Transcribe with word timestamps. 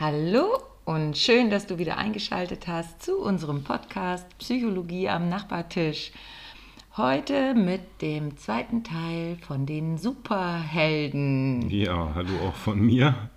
Hallo 0.00 0.62
und 0.84 1.18
schön, 1.18 1.50
dass 1.50 1.66
du 1.66 1.78
wieder 1.78 1.98
eingeschaltet 1.98 2.68
hast 2.68 3.02
zu 3.02 3.18
unserem 3.18 3.64
Podcast 3.64 4.26
Psychologie 4.38 5.08
am 5.08 5.28
Nachbartisch. 5.28 6.12
Heute 6.96 7.54
mit 7.54 7.80
dem 8.00 8.36
zweiten 8.36 8.84
Teil 8.84 9.38
von 9.44 9.66
den 9.66 9.98
Superhelden. 9.98 11.68
Ja, 11.68 12.12
hallo 12.14 12.30
auch 12.48 12.54
von 12.54 12.80
mir. 12.80 13.28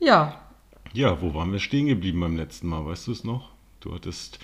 Ja, 0.00 0.40
Ja, 0.92 1.22
wo 1.22 1.32
waren 1.34 1.52
wir 1.52 1.60
stehen 1.60 1.86
geblieben 1.86 2.18
beim 2.18 2.36
letzten 2.36 2.66
Mal? 2.66 2.84
Weißt 2.84 3.06
du 3.06 3.12
es 3.12 3.22
noch? 3.22 3.50
Du 3.78 3.94
hattest 3.94 4.40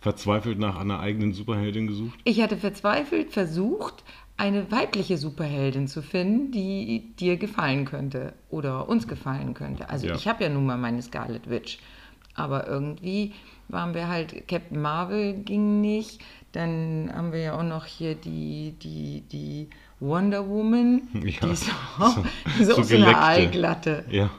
verzweifelt 0.00 0.60
nach 0.60 0.76
einer 0.76 1.00
eigenen 1.00 1.32
Superheldin 1.32 1.88
gesucht. 1.88 2.18
ich 2.22 2.40
hatte 2.40 2.56
verzweifelt 2.56 3.32
versucht, 3.32 4.04
eine 4.36 4.70
weibliche 4.72 5.16
Superheldin 5.16 5.86
zu 5.88 6.02
finden, 6.02 6.50
die 6.50 7.14
dir 7.18 7.36
gefallen 7.36 7.84
könnte 7.84 8.32
oder 8.50 8.88
uns 8.88 9.06
gefallen 9.06 9.54
könnte. 9.54 9.88
Also 9.90 10.08
Ja. 10.08 10.14
ich 10.16 10.26
habe 10.26 10.42
ja 10.44 10.50
nun 10.50 10.66
mal 10.66 10.76
meine 10.78 11.02
Scarlet 11.02 11.48
Witch, 11.48 11.78
aber 12.34 12.66
irgendwie 12.66 13.32
waren 13.68 13.94
wir 13.94 14.08
halt 14.08 14.48
Captain 14.48 14.80
Marvel 14.80 15.34
ging 15.34 15.80
nicht. 15.80 16.20
Dann 16.52 17.10
haben 17.14 17.32
wir 17.32 17.40
ja 17.40 17.58
auch 17.58 17.62
noch 17.62 17.84
hier 17.86 18.14
die 18.16 18.74
die 18.82 19.22
die 19.30 19.68
Wonder 20.00 20.46
Woman, 20.48 21.02
Ja, 21.14 21.20
die 21.46 21.52
ist 21.52 21.64
so- 21.64 21.72
auch 22.04 22.18
die 22.58 22.62
ist 22.62 22.70
so 22.74 22.82
so 22.82 22.96
eine. 22.96 23.16
Allglatte. 23.16 24.04
Ja. 24.10 24.30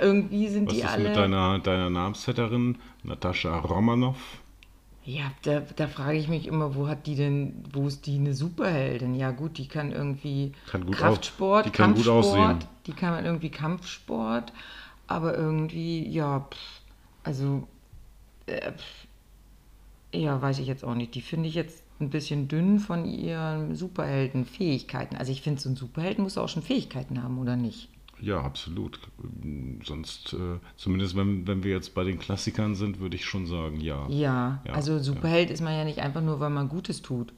Irgendwie 0.00 0.48
sind 0.48 0.66
Was 0.68 0.74
die 0.74 0.80
ist 0.80 0.88
alle. 0.88 1.04
mit 1.08 1.16
deiner, 1.16 1.58
deiner 1.58 1.90
Namensvetterin 1.90 2.78
Natascha 3.02 3.58
Romanoff? 3.58 4.16
Ja, 5.06 5.30
da, 5.42 5.60
da 5.60 5.86
frage 5.86 6.16
ich 6.16 6.28
mich 6.28 6.46
immer, 6.46 6.74
wo 6.74 6.88
hat 6.88 7.06
die 7.06 7.14
denn, 7.14 7.62
wo 7.72 7.86
ist 7.86 8.06
die 8.06 8.16
eine 8.16 8.32
Superheldin? 8.34 9.14
Ja 9.14 9.32
gut, 9.32 9.58
die 9.58 9.68
kann 9.68 9.92
irgendwie 9.92 10.52
Kann 10.66 10.86
gut 10.86 10.96
Kraftsport, 10.96 11.66
die 11.66 11.70
kann 11.70 11.94
gut 11.94 12.06
Kampfsport, 12.06 12.36
aussehen. 12.56 12.58
die 12.86 12.92
kann 12.92 13.24
irgendwie 13.24 13.50
Kampfsport, 13.50 14.52
aber 15.06 15.36
irgendwie, 15.36 16.08
ja, 16.08 16.40
pff, 16.40 16.80
also, 17.22 17.68
äh, 18.46 18.72
pff, 18.72 19.06
ja, 20.14 20.40
weiß 20.40 20.58
ich 20.60 20.68
jetzt 20.68 20.84
auch 20.84 20.94
nicht. 20.94 21.14
Die 21.14 21.22
finde 21.22 21.48
ich 21.48 21.54
jetzt 21.54 21.82
ein 22.00 22.08
bisschen 22.10 22.48
dünn 22.48 22.78
von 22.78 23.04
ihren 23.04 23.74
Superheldenfähigkeiten. 23.74 25.16
Also 25.16 25.32
ich 25.32 25.42
finde, 25.42 25.60
so 25.60 25.68
ein 25.68 25.76
Superhelden 25.76 26.24
muss 26.24 26.38
auch 26.38 26.48
schon 26.48 26.62
Fähigkeiten 26.62 27.22
haben, 27.22 27.38
oder 27.38 27.56
nicht? 27.56 27.88
Ja, 28.24 28.40
absolut. 28.40 28.98
Sonst, 29.84 30.32
äh, 30.32 30.58
zumindest 30.76 31.14
wenn, 31.16 31.46
wenn 31.46 31.62
wir 31.62 31.72
jetzt 31.72 31.94
bei 31.94 32.04
den 32.04 32.18
Klassikern 32.18 32.74
sind, 32.74 33.00
würde 33.00 33.16
ich 33.16 33.24
schon 33.24 33.46
sagen, 33.46 33.80
ja. 33.80 34.06
Ja, 34.08 34.60
Ja, 34.64 34.72
also 34.72 34.98
Superheld 34.98 35.50
ist 35.50 35.60
man 35.60 35.74
ja 35.74 35.84
nicht 35.84 35.98
einfach 35.98 36.22
nur, 36.22 36.40
weil 36.40 36.50
man 36.50 36.68
Gutes 36.68 37.02
tut. 37.02 37.32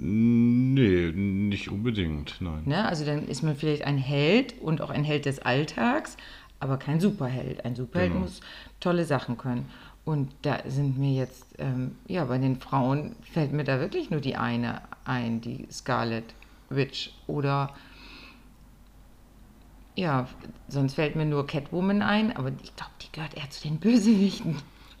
Nee, 0.00 1.10
nicht 1.12 1.70
unbedingt, 1.70 2.36
nein. 2.40 2.62
Ne? 2.64 2.86
Also 2.86 3.04
dann 3.04 3.26
ist 3.26 3.42
man 3.42 3.56
vielleicht 3.56 3.82
ein 3.82 3.98
Held 3.98 4.54
und 4.60 4.80
auch 4.80 4.90
ein 4.90 5.02
Held 5.04 5.26
des 5.26 5.40
Alltags, 5.40 6.16
aber 6.60 6.76
kein 6.76 7.00
Superheld. 7.00 7.64
Ein 7.64 7.74
Superheld 7.74 8.12
Genau. 8.12 8.22
muss 8.24 8.40
tolle 8.80 9.04
Sachen 9.04 9.36
können. 9.36 9.66
Und 10.04 10.30
da 10.42 10.60
sind 10.68 10.98
mir 10.98 11.12
jetzt, 11.12 11.44
ähm, 11.58 11.96
ja, 12.06 12.24
bei 12.24 12.38
den 12.38 12.60
Frauen 12.60 13.14
fällt 13.32 13.52
mir 13.52 13.64
da 13.64 13.80
wirklich 13.80 14.08
nur 14.10 14.20
die 14.20 14.36
eine 14.36 14.80
ein, 15.04 15.40
die 15.40 15.66
Scarlet 15.70 16.24
Witch. 16.70 17.10
Oder, 17.26 17.74
ja, 19.98 20.28
sonst 20.68 20.94
fällt 20.94 21.16
mir 21.16 21.26
nur 21.26 21.44
Catwoman 21.46 22.02
ein, 22.02 22.34
aber 22.36 22.52
ich 22.62 22.74
glaube, 22.76 22.92
die 23.02 23.10
gehört 23.10 23.36
eher 23.36 23.50
zu 23.50 23.62
den 23.66 23.78
Bösewichten. 23.78 24.56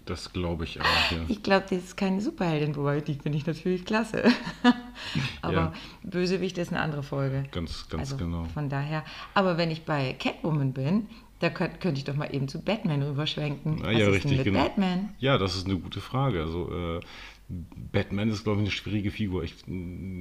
Das 0.06 0.32
glaube 0.32 0.64
ich 0.64 0.80
auch, 0.80 1.10
ja. 1.12 1.18
Ich 1.28 1.42
glaube, 1.42 1.66
das 1.70 1.84
ist 1.84 1.96
keine 1.96 2.20
Superheldin, 2.20 2.74
wobei 2.74 3.00
die 3.00 3.14
finde 3.14 3.38
ich 3.38 3.46
natürlich 3.46 3.84
klasse. 3.84 4.24
aber 5.42 5.52
Ja. 5.52 5.72
Bösewicht 6.02 6.58
ist 6.58 6.72
eine 6.72 6.80
andere 6.80 7.02
Folge. 7.04 7.44
Ganz, 7.52 7.88
ganz 7.88 8.00
Also 8.00 8.16
genau. 8.16 8.44
von 8.46 8.68
daher. 8.68 9.04
Aber 9.34 9.56
wenn 9.56 9.70
ich 9.70 9.84
bei 9.84 10.14
Catwoman 10.14 10.72
bin, 10.72 11.06
da 11.38 11.50
könnte 11.50 11.78
könnt 11.78 11.98
ich 11.98 12.04
doch 12.04 12.16
mal 12.16 12.34
eben 12.34 12.48
zu 12.48 12.60
Batman 12.60 13.02
rüberschwenken. 13.02 13.82
Was 13.84 13.92
ja, 13.96 14.08
richtig, 14.08 14.42
genau. 14.42 14.64
Batman? 14.64 15.10
Ja, 15.20 15.38
das 15.38 15.54
ist 15.54 15.66
eine 15.66 15.78
gute 15.78 16.00
Frage. 16.00 16.40
Also 16.40 16.72
äh, 16.72 17.00
Batman 17.48 18.28
ist, 18.28 18.44
glaube 18.44 18.60
ich, 18.60 18.66
eine 18.66 18.70
schwierige 18.70 19.10
Figur. 19.10 19.42
Ich, 19.42 19.54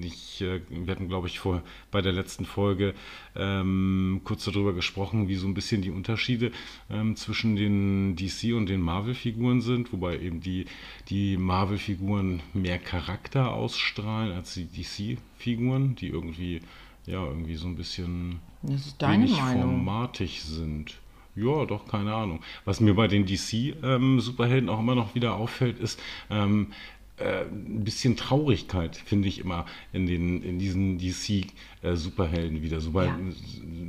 ich, 0.02 0.41
äh, 0.41 0.62
wir 0.69 0.91
hatten, 0.91 1.09
glaube 1.09 1.28
ich, 1.28 1.40
vor, 1.40 1.62
bei 1.91 2.02
der 2.02 2.13
letzten 2.13 2.46
Folge 2.46 2.94
ähm, 3.35 4.22
kurz 4.24 4.46
darüber 4.46 4.74
gesprochen, 4.74 5.28
wie 5.28 5.35
so 5.35 5.46
ein 5.46 5.53
bisschen 5.53 5.81
die 5.81 5.91
Unterschiede 5.91 6.52
ähm, 6.90 7.18
zwischen 7.18 7.57
den 7.57 8.16
DC 8.16 8.56
und 8.56 8.69
den 8.69 8.79
Marvel-Figuren 8.81 9.59
sind, 9.59 9.91
wobei 9.91 10.19
eben 10.19 10.40
die, 10.40 10.66
die 11.09 11.35
Marvel-Figuren 11.35 12.41
mehr 12.53 12.79
Charakter 12.79 13.52
ausstrahlen 13.53 14.31
als 14.31 14.53
die 14.53 14.68
DC-Figuren, 14.68 15.96
die 15.96 16.07
irgendwie, 16.07 16.62
ja, 17.06 17.25
irgendwie 17.25 17.56
so 17.56 17.68
ein 17.68 17.75
bisschen 17.75 18.40
wenig 18.62 19.38
Meinung. 19.38 19.62
formatig 19.62 20.44
sind. 20.44 20.97
Ja, 21.38 21.66
doch, 21.66 21.88
keine 21.88 22.16
Ahnung. 22.16 22.40
Was 22.66 22.79
mir 22.79 22.96
bei 22.96 23.07
den 23.07 23.28
DC-Superhelden 23.28 24.69
auch 24.69 24.79
immer 24.79 24.96
noch 24.96 25.13
wieder 25.13 25.35
auffällt, 25.35 25.78
ist 25.78 26.02
ähm, 26.31 26.72
äh, 27.17 27.45
ein 27.45 27.83
bisschen 27.83 28.16
Traurigkeit, 28.16 28.95
finde 28.95 29.28
ich 29.28 29.39
immer 29.39 29.66
in, 29.91 30.05
den, 30.05 30.44
in 30.44 30.59
diesen 30.59 31.00
DC-Superhelden 31.00 32.61
wieder. 32.61 32.79
So 32.79 32.91
bei 32.91 33.05
Ja. 33.05 33.17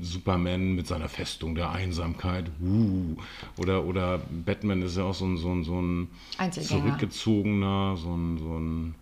Superman 0.01 0.75
mit 0.75 0.87
seiner 0.87 1.09
Festung 1.09 1.55
der 1.55 1.71
Einsamkeit. 1.71 2.51
Uh, 2.63 3.17
oder, 3.59 3.85
oder 3.85 4.21
Batman 4.47 4.81
ist 4.83 4.97
ja 4.97 5.05
auch 5.05 5.15
so 5.15 5.27
ein, 5.27 5.37
so 5.37 5.53
ein, 5.53 5.65
so 5.65 5.81
ein 5.81 6.09
zurückgezogener, 6.53 7.97
so 7.97 8.15
ein, 8.15 8.39
so 8.39 8.59
ein 8.59 8.95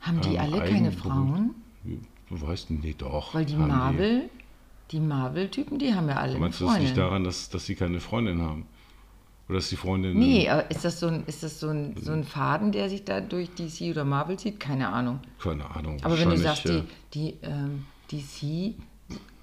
Haben 0.00 0.20
die 0.20 0.34
ähm, 0.34 0.40
alle 0.40 0.58
keine. 0.58 0.92
Frauen? 0.92 1.54
Du 2.28 2.40
weißt, 2.40 2.70
nee, 2.70 2.94
doch. 2.96 3.34
Weil 3.34 3.46
die 3.46 3.56
Marvel, 3.56 4.30
die 4.92 5.00
Marvel-Typen, 5.00 5.78
die 5.78 5.92
haben 5.92 6.08
ja 6.08 6.16
alle 6.16 6.38
Meinst 6.38 6.60
du, 6.60 6.66
das 6.66 6.78
liegt 6.78 6.96
daran, 6.96 7.24
dass, 7.24 7.50
dass 7.50 7.66
sie 7.66 7.74
keine 7.74 7.98
Freundin 7.98 8.40
haben? 8.40 8.66
Oder 9.50 9.58
dass 9.58 9.68
die 9.68 9.76
Freundin. 9.76 10.16
Nee, 10.18 10.48
aber 10.48 10.70
ist 10.70 10.84
das, 10.84 11.00
so 11.00 11.08
ein, 11.08 11.24
ist 11.26 11.42
das 11.42 11.58
so, 11.58 11.68
ein, 11.68 11.94
so 12.00 12.12
ein 12.12 12.22
Faden, 12.24 12.70
der 12.72 12.88
sich 12.88 13.04
da 13.04 13.20
durch 13.20 13.50
DC 13.50 13.90
oder 13.90 14.04
Marvel 14.04 14.38
zieht? 14.38 14.60
Keine 14.60 14.88
Ahnung. 14.88 15.18
Keine 15.42 15.68
Ahnung. 15.68 15.98
Aber 16.02 16.16
wenn 16.18 16.30
du 16.30 16.36
sagst, 16.38 16.66
äh, 16.66 16.82
die, 17.12 17.32
die 17.32 17.36
ähm, 17.42 17.84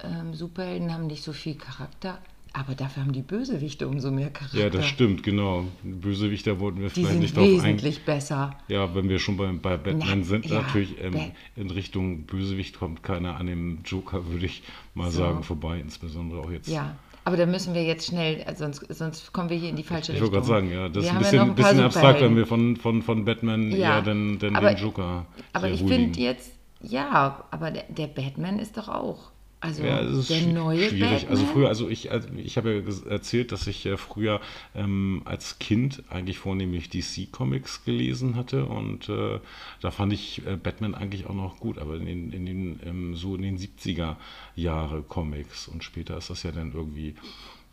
DC-Superhelden 0.01 0.93
haben 0.93 1.07
nicht 1.07 1.23
so 1.23 1.33
viel 1.33 1.55
Charakter, 1.55 2.19
aber 2.53 2.73
dafür 2.73 3.03
haben 3.03 3.11
die 3.11 3.21
Bösewichte 3.21 3.87
umso 3.87 4.09
mehr 4.09 4.29
Charakter. 4.31 4.57
Ja, 4.57 4.69
das 4.69 4.85
stimmt, 4.87 5.21
genau. 5.23 5.65
Bösewichter 5.83 6.59
wollten 6.59 6.79
wir 6.79 6.87
Die 6.87 6.93
vielleicht 6.93 7.11
sind 7.11 7.19
nicht 7.21 7.35
drauf 7.37 7.43
eingehen. 7.43 7.63
wesentlich 7.63 8.03
besser. 8.05 8.57
Ja, 8.67 8.95
wenn 8.95 9.09
wir 9.09 9.19
schon 9.19 9.37
bei, 9.37 9.51
bei 9.51 9.77
Batman 9.77 10.19
Na, 10.19 10.25
sind, 10.25 10.45
ja, 10.45 10.61
natürlich 10.61 10.95
ähm, 11.01 11.31
in 11.55 11.69
Richtung 11.69 12.23
Bösewicht 12.23 12.79
kommt 12.79 13.03
keiner 13.03 13.35
an 13.37 13.47
dem 13.47 13.79
Joker, 13.85 14.25
würde 14.27 14.45
ich 14.45 14.63
mal 14.95 15.11
So. 15.11 15.19
sagen, 15.19 15.43
vorbei. 15.43 15.79
Insbesondere 15.79 16.39
auch 16.41 16.49
jetzt. 16.49 16.67
Ja, 16.69 16.95
aber 17.27 17.35
da 17.35 17.45
müssen 17.45 17.73
wir 17.73 17.83
jetzt 17.83 18.07
schnell, 18.07 18.41
also 18.47 18.63
sonst, 18.63 18.85
sonst 18.95 19.33
kommen 19.33 19.49
wir 19.49 19.57
hier 19.57 19.67
in 19.69 19.75
die 19.75 19.83
falsche 19.83 20.13
Ich 20.13 20.21
Richtung. 20.21 20.33
wollte 20.33 20.47
gerade 20.47 20.61
sagen, 20.65 20.71
ja, 20.71 20.87
das 20.87 20.95
Wir 20.95 21.01
ist 21.01 21.09
ein 21.09 21.15
haben 21.15 21.21
ja 21.23 21.27
bisschen, 21.29 21.39
ein 21.49 21.55
bisschen 21.55 21.79
abstrakt, 21.81 22.21
wenn 22.21 22.35
wir 22.37 22.45
von, 22.47 22.77
von, 22.77 23.01
von 23.01 23.25
Batman 23.25 23.69
Ja, 23.71 23.97
eher 23.97 24.01
den, 24.01 24.39
den, 24.39 24.55
aber- 24.55 24.73
den 24.73 24.77
Joker 24.81 25.25
Aber 25.51 25.67
ich 25.69 25.83
finde 25.83 26.17
jetzt, 26.21 26.51
ja, 26.81 27.43
aber 27.51 27.71
der, 27.71 27.83
der 27.89 28.07
Batman 28.07 28.59
ist 28.59 28.77
doch 28.77 28.87
auch, 28.87 29.31
also 29.61 29.83
Ja, 29.83 30.01
es 30.01 30.17
ist 30.17 30.29
der 30.29 30.41
neue 30.41 30.91
schwierig. 30.91 31.29
Batman. 31.29 31.29
Also 31.29 31.45
früher, 31.45 31.67
also 31.67 31.87
ich, 31.87 32.11
also 32.11 32.29
ich 32.35 32.57
habe 32.57 32.73
ja 32.83 33.11
erzählt, 33.11 33.51
dass 33.51 33.67
ich 33.67 33.85
äh, 33.85 33.95
früher 33.95 34.41
ähm, 34.73 35.21
als 35.25 35.59
Kind 35.59 36.01
eigentlich 36.09 36.39
vornehmlich 36.39 36.89
DC-Comics 36.89 37.85
gelesen 37.85 38.35
hatte 38.35 38.65
und 38.65 39.07
äh, 39.09 39.39
da 39.81 39.91
fand 39.91 40.13
ich 40.13 40.45
äh, 40.47 40.55
Batman 40.57 40.95
eigentlich 40.95 41.27
auch 41.27 41.35
noch 41.35 41.59
gut, 41.59 41.77
aber 41.77 41.95
in 41.97 42.05
den, 42.07 42.31
in 42.31 42.45
den 42.47 42.79
ähm, 42.85 43.15
so 43.15 43.35
in 43.35 43.43
den 43.43 43.57
70er 43.57 44.17
Jahre 44.55 45.03
Comics 45.03 45.67
und 45.67 45.83
später 45.83 46.17
ist 46.17 46.31
das 46.31 46.41
ja 46.41 46.51
dann 46.51 46.73
irgendwie 46.73 47.13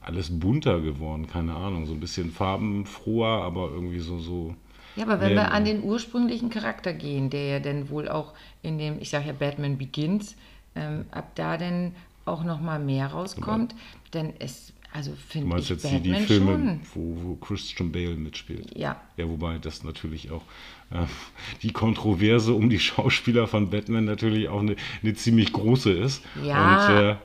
alles 0.03 0.39
bunter 0.39 0.81
geworden, 0.83 1.27
keine 1.27 1.55
Ahnung, 1.55 1.87
so 1.87 1.95
ein 1.95 2.01
bisschen 2.01 2.31
farbenfroher, 2.33 3.43
aber 3.45 3.71
irgendwie 3.73 4.01
so 4.01 4.19
so 4.19 4.55
Ja, 4.97 5.05
aber 5.05 5.21
wenn 5.21 5.35
Nee, 5.35 5.35
wir 5.35 5.51
an 5.53 5.65
den 5.65 5.83
ursprünglichen 5.83 6.51
Charakter 6.51 6.93
gehen, 6.93 7.29
der 7.31 7.47
ja 7.47 7.61
dann 7.61 7.89
wohl 7.91 8.09
auch 8.09 8.33
in 8.63 8.79
dem, 8.79 9.01
ich 9.01 9.11
sage 9.11 9.27
ja 9.27 9.33
Batman 9.33 9.77
Begins, 9.79 10.37
ähm, 10.77 11.07
ab 11.11 11.31
da 11.35 11.57
dann 11.57 11.95
auch 12.25 12.45
noch 12.45 12.61
mal 12.61 12.79
mehr 12.79 13.09
rauskommt, 13.09 13.75
dann 14.13 14.31
ist, 14.37 14.73
also 14.95 15.11
Du 15.11 15.17
finde 15.29 15.49
meinst 15.49 15.65
ich 15.65 15.71
jetzt 15.71 15.91
die, 15.91 16.01
die 16.01 16.15
Filme, 16.15 16.79
wo, 16.95 17.17
wo 17.23 17.35
Christian 17.37 17.93
Bale 17.93 18.15
mitspielt? 18.15 18.71
Ja, 18.77 19.01
Ja, 19.19 19.29
wobei 19.29 19.59
das 19.59 19.85
natürlich 19.85 20.31
auch 20.31 20.43
äh, 20.91 21.05
die 21.63 21.73
Kontroverse 21.73 22.55
um 22.55 22.71
die 22.71 22.79
Schauspieler 22.79 23.47
von 23.49 23.69
Batman 23.71 24.05
natürlich 24.07 24.49
auch 24.49 24.61
eine, 24.61 24.77
eine 25.03 25.15
ziemlich 25.15 25.53
große 25.53 25.91
ist. 25.93 26.23
Ja. 26.43 26.87
Und 26.89 26.95
äh, 26.95 27.17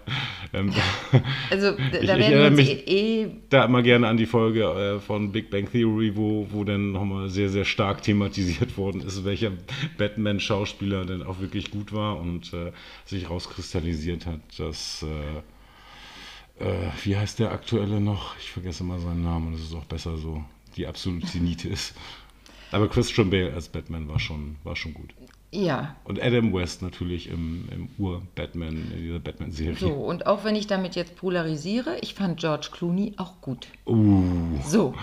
ähm, 0.60 0.74
also 1.52 1.78
Ich- 1.78 1.92
da 1.92 2.00
ich 2.02 2.08
werden 2.08 2.20
wir 2.20 2.26
erinnere 2.26 2.48
uns 2.48 2.58
mich- 2.58 2.88
eh, 2.88 3.22
eh 3.24 3.28
da 3.52 3.66
immer 3.66 3.84
gerne 3.84 4.08
an 4.08 4.18
die 4.18 4.26
Folge 4.26 4.64
äh, 4.64 5.00
von 5.00 5.32
Big 5.32 5.52
Bang 5.52 5.72
Theory, 5.72 6.16
wo, 6.16 6.48
wo 6.52 6.64
dann 6.64 6.92
nochmal 6.92 7.30
sehr, 7.30 7.50
sehr 7.50 7.66
stark 7.66 8.02
thematisiert 8.02 8.78
worden 8.78 9.02
ist, 9.02 9.24
welcher 9.26 9.52
Batman-Schauspieler 10.00 11.06
denn 11.06 11.22
auch 11.24 11.40
wirklich 11.40 11.70
gut 11.72 11.94
war 11.94 12.20
und 12.20 12.52
äh, 12.54 12.72
sich 13.06 13.30
rauskristallisiert 13.30 14.26
hat, 14.26 14.40
dass. 14.58 15.06
Äh, 16.60 16.90
wie 17.04 17.16
heißt 17.18 17.40
der 17.40 17.52
aktuelle 17.52 18.00
noch? 18.02 18.36
Ich 18.38 18.52
vergesse 18.52 18.84
mal 18.84 19.00
seinen 19.00 19.24
Namen 19.24 19.48
und 19.48 19.54
es 19.56 19.62
ist 19.62 19.74
auch 19.76 19.86
besser 19.86 20.18
so. 20.18 20.44
Die 20.76 20.86
absolute 20.88 21.26
Zenite 21.28 21.70
ist. 21.70 21.94
Aber 22.72 22.88
Christian 22.88 23.30
Bale 23.30 23.54
als 23.54 23.68
Batman 23.70 24.08
war 24.08 24.20
schon, 24.20 24.58
war 24.64 24.76
schon 24.76 24.94
gut. 24.94 25.14
Ja. 25.52 25.96
Und 26.04 26.22
Adam 26.22 26.54
West 26.54 26.84
natürlich 26.84 27.28
im, 27.30 27.68
im 27.72 27.90
Ur-Batman, 27.98 28.92
in 28.92 29.02
dieser 29.02 29.20
Batman-Serie. 29.20 29.76
So, 29.76 29.92
und 29.94 30.28
auch 30.28 30.44
wenn 30.44 30.56
ich 30.56 30.68
damit 30.68 30.96
jetzt 30.96 31.16
polarisiere, 31.16 31.98
ich 32.02 32.14
fand 32.14 32.40
George 32.40 32.70
Clooney 32.72 33.14
auch 33.18 33.42
gut. 33.42 33.68
Uh, 33.88 34.60
So. 34.64 34.94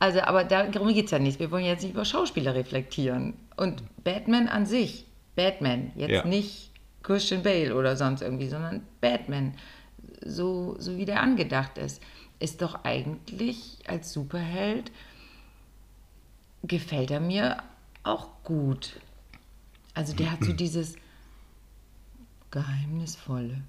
Also, 0.00 0.20
aber 0.22 0.42
darum 0.44 0.92
geht 0.92 1.04
es 1.06 1.12
ja 1.12 1.20
nicht. 1.20 1.38
Wir 1.38 1.50
wollen 1.52 1.64
jetzt 1.64 1.82
nicht 1.82 1.92
über 1.94 2.04
Schauspieler 2.04 2.54
reflektieren. 2.54 3.34
Und 3.56 3.82
Batman 4.02 4.48
an 4.48 4.66
sich, 4.66 5.06
Batman, 5.36 5.92
jetzt 5.94 6.10
Ja. 6.10 6.24
nicht 6.26 6.70
Christian 7.04 7.42
Bale 7.44 7.74
oder 7.76 7.96
sonst 7.96 8.20
irgendwie, 8.22 8.48
sondern 8.48 8.82
Batman, 9.00 9.54
so, 10.24 10.76
so 10.78 10.96
wie 10.96 11.04
der 11.04 11.20
angedacht 11.20 11.78
ist, 11.78 12.02
ist 12.38 12.62
doch 12.62 12.84
eigentlich 12.84 13.78
als 13.86 14.12
Superheld, 14.12 14.90
gefällt 16.62 17.10
er 17.10 17.20
mir 17.20 17.62
auch 18.02 18.28
gut. 18.42 19.00
Also 19.94 20.14
der 20.14 20.32
hat 20.32 20.44
so 20.44 20.52
dieses 20.54 20.96
Geheimnisvolle. 22.50 23.62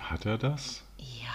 hat 0.00 0.26
er 0.26 0.38
das? 0.38 0.82
Ja. 0.98 1.30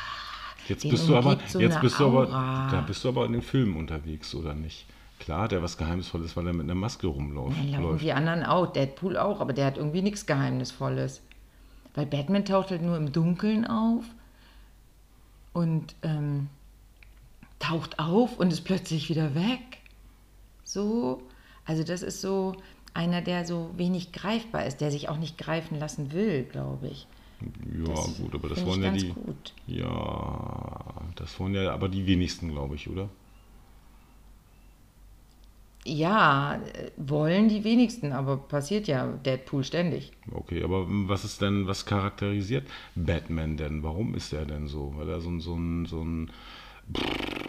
Jetzt 0.68 0.88
bist 0.88 1.08
du 1.10 1.16
aber, 1.16 1.40
so 1.48 1.60
jetzt 1.60 1.82
bist 1.82 2.00
du 2.00 2.06
aber, 2.06 2.28
Aura. 2.28 2.70
da 2.72 2.82
bist 2.82 3.04
du 3.04 3.10
aber 3.10 3.26
in 3.26 3.34
den 3.34 3.42
Filmen 3.42 3.76
unterwegs, 3.76 4.36
oder 4.36 4.54
nicht? 4.54 4.86
Klar, 5.18 5.48
der 5.48 5.64
was 5.64 5.78
Geheimnisvolles, 5.78 6.38
weil 6.38 6.48
er 6.48 6.54
mit 6.54 6.66
einer 6.66 6.76
Maske 6.76 7.08
rumläuft. 7.08 7.58
Nein, 7.58 7.82
laufen 7.82 7.98
die 7.98 8.14
anderen 8.14 8.44
auch, 8.44 8.72
Deadpool 8.72 9.18
auch, 9.18 9.42
aber 9.42 9.52
der 9.52 9.66
hat 9.66 9.78
irgendwie 9.78 10.02
nichts 10.02 10.26
Geheimnisvolles. 10.26 11.22
Weil 11.96 12.06
Batman 12.06 12.46
taucht 12.46 12.72
halt 12.72 12.82
nur 12.82 12.98
im 12.98 13.12
Dunkeln 13.12 13.66
auf 13.66 14.06
und 15.54 15.96
ähm, 16.04 16.48
taucht 17.60 18.00
auf 18.00 18.40
und 18.40 18.54
ist 18.54 18.62
plötzlich 18.62 19.10
wieder 19.10 19.36
weg. 19.36 19.80
So, 20.64 21.22
also 21.66 21.84
das 21.84 22.02
ist 22.02 22.22
so 22.22 22.56
einer, 22.94 23.22
der 23.22 23.46
so 23.46 23.72
wenig 23.76 24.12
greifbar 24.12 24.66
ist, 24.66 24.82
der 24.82 24.92
sich 24.92 25.10
auch 25.10 25.18
nicht 25.18 25.38
greifen 25.38 25.80
lassen 25.80 26.12
will, 26.12 26.44
glaube 26.44 26.88
ich. 26.88 27.08
Ja, 27.86 27.94
gut, 27.94 28.36
aber 28.36 28.50
das 28.50 28.66
wollen 28.66 28.84
ja 28.84 28.92
die. 28.92 29.10
gut. 29.10 29.54
Ja, 29.66 30.80
das 31.16 31.40
wollen 31.40 31.56
ja 31.56 31.72
aber 31.72 31.88
die 31.88 32.06
wenigsten, 32.06 32.52
glaube 32.52 32.76
ich, 32.76 32.90
oder? 32.90 33.10
Ja, 35.86 36.60
wollen 36.98 37.48
die 37.48 37.64
wenigsten, 37.64 38.12
aber 38.12 38.38
passiert 38.38 38.88
ja 38.88 39.08
Deadpool 39.08 39.64
ständig. 39.64 40.12
Okay, 40.32 40.64
aber 40.64 40.86
was 40.88 41.24
ist 41.24 41.42
denn, 41.42 41.68
was 41.68 41.86
charakterisiert 41.86 42.68
Batman 42.96 43.58
denn? 43.58 43.82
Warum 43.82 44.14
ist 44.14 44.34
er 44.34 44.46
denn 44.46 44.68
so? 44.68 44.94
Weil 44.98 45.10
er 45.10 45.22
so 45.22 45.30
ein, 45.30 45.40
so 45.40 45.56
ein, 45.56 45.86
so 45.86 46.04
ein 46.04 46.32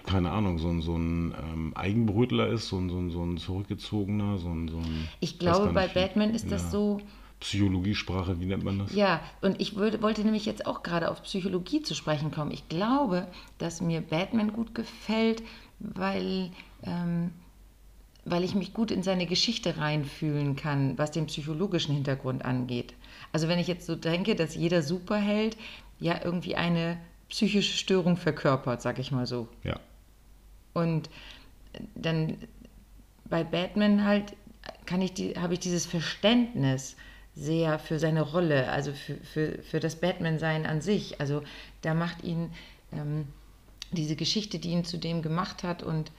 keine 0.07 0.31
Ahnung, 0.31 0.59
so 0.59 0.69
ein, 0.69 0.83
so 0.83 0.97
ein 0.97 1.35
ähm, 1.43 1.73
Eigenbrötler 1.75 2.49
ist, 2.49 2.69
so 2.69 2.79
ein, 2.79 2.91
so 2.91 2.99
ein, 2.99 3.11
so 3.11 3.25
ein 3.25 3.39
zurückgezogener, 3.39 4.39
so 4.39 4.49
ein, 4.49 4.69
so 4.69 4.79
ein 4.79 5.09
Ich 5.21 5.39
glaube, 5.39 5.73
bei 5.73 5.89
Batman 5.89 6.35
ist 6.35 6.51
das 6.53 6.65
ja, 6.65 6.71
so, 6.71 7.01
Psychologiesprache, 7.41 8.39
wie 8.39 8.45
nennt 8.45 8.65
man 8.65 8.81
das? 8.81 8.95
Ja, 8.95 9.21
und 9.41 9.61
ich 9.61 9.75
würde, 9.77 10.03
wollte 10.03 10.23
nämlich 10.23 10.45
jetzt 10.45 10.67
auch 10.67 10.83
gerade 10.83 11.11
auf 11.11 11.23
Psychologie 11.23 11.81
zu 11.81 11.95
sprechen 11.95 12.31
kommen. 12.31 12.51
Ich 12.51 12.69
glaube, 12.69 13.27
dass 13.57 13.81
mir 13.81 14.03
Batman 14.03 14.53
gut 14.53 14.75
gefällt, 14.75 15.43
weil, 15.79 16.51
ähm, 16.83 17.33
weil 18.25 18.45
ich 18.45 18.55
mich 18.55 18.75
gut 18.75 18.91
in 18.91 19.03
seine 19.03 19.27
Geschichte 19.27 19.79
reinfühlen 19.79 20.57
kann, 20.57 20.99
was 20.99 21.11
den 21.11 21.27
psychologischen 21.27 21.95
Hintergrund 21.95 22.45
angeht. 22.45 22.95
Also 23.33 23.49
wenn 23.49 23.59
ich 23.59 23.67
jetzt 23.67 23.87
so 23.87 23.97
denke, 23.97 24.35
dass 24.35 24.55
jeder 24.55 24.83
Superheld 24.83 25.57
ja 25.99 26.21
irgendwie 26.23 26.57
eine 26.57 26.99
psychische 27.29 27.77
Störung 27.77 28.17
verkörpert, 28.17 28.83
sag 28.83 28.99
ich 28.99 29.13
mal 29.13 29.27
so. 29.27 29.49
Ja. 29.63 29.79
Und 30.75 31.09
dann 31.95 32.37
bei 33.29 33.45
Batman 33.45 34.05
halt 34.05 34.35
kann 34.87 35.01
ich 35.01 35.15
die, 35.15 35.35
habe 35.39 35.55
ich 35.55 35.61
dieses 35.61 35.87
Verständnis 35.87 36.97
sehr 37.35 37.79
für 37.79 37.99
seine 37.99 38.23
Rolle, 38.23 38.71
also 38.71 38.93
für, 38.93 39.15
für, 39.17 39.63
für 39.63 39.81
das 39.81 39.97
Batman-Sein 39.97 40.67
an 40.67 40.81
sich. 40.81 41.21
Also 41.21 41.43
da 41.83 41.95
macht 41.95 42.25
ihn 42.25 42.51
ähm, 42.93 43.27
diese 43.93 44.17
Geschichte, 44.17 44.59
die 44.59 44.71
ihn 44.71 44.85
zu 44.85 44.99
dem 44.99 45.23
gemacht 45.23 45.63
hat 45.63 45.83
und 45.83 46.11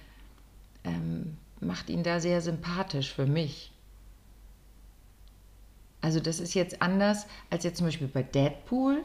ähm, 0.84 1.38
macht 1.62 1.90
ihn 1.90 2.04
da 2.04 2.20
sehr 2.20 2.42
sympathisch 2.42 3.14
für 3.14 3.26
mich. 3.26 3.72
Also 6.02 6.20
das 6.20 6.40
ist 6.40 6.54
jetzt 6.56 6.82
anders 6.82 7.28
als 7.50 7.64
jetzt 7.64 7.78
zum 7.78 7.88
Beispiel 7.88 8.08
bei 8.08 8.24
Deadpool. 8.24 9.04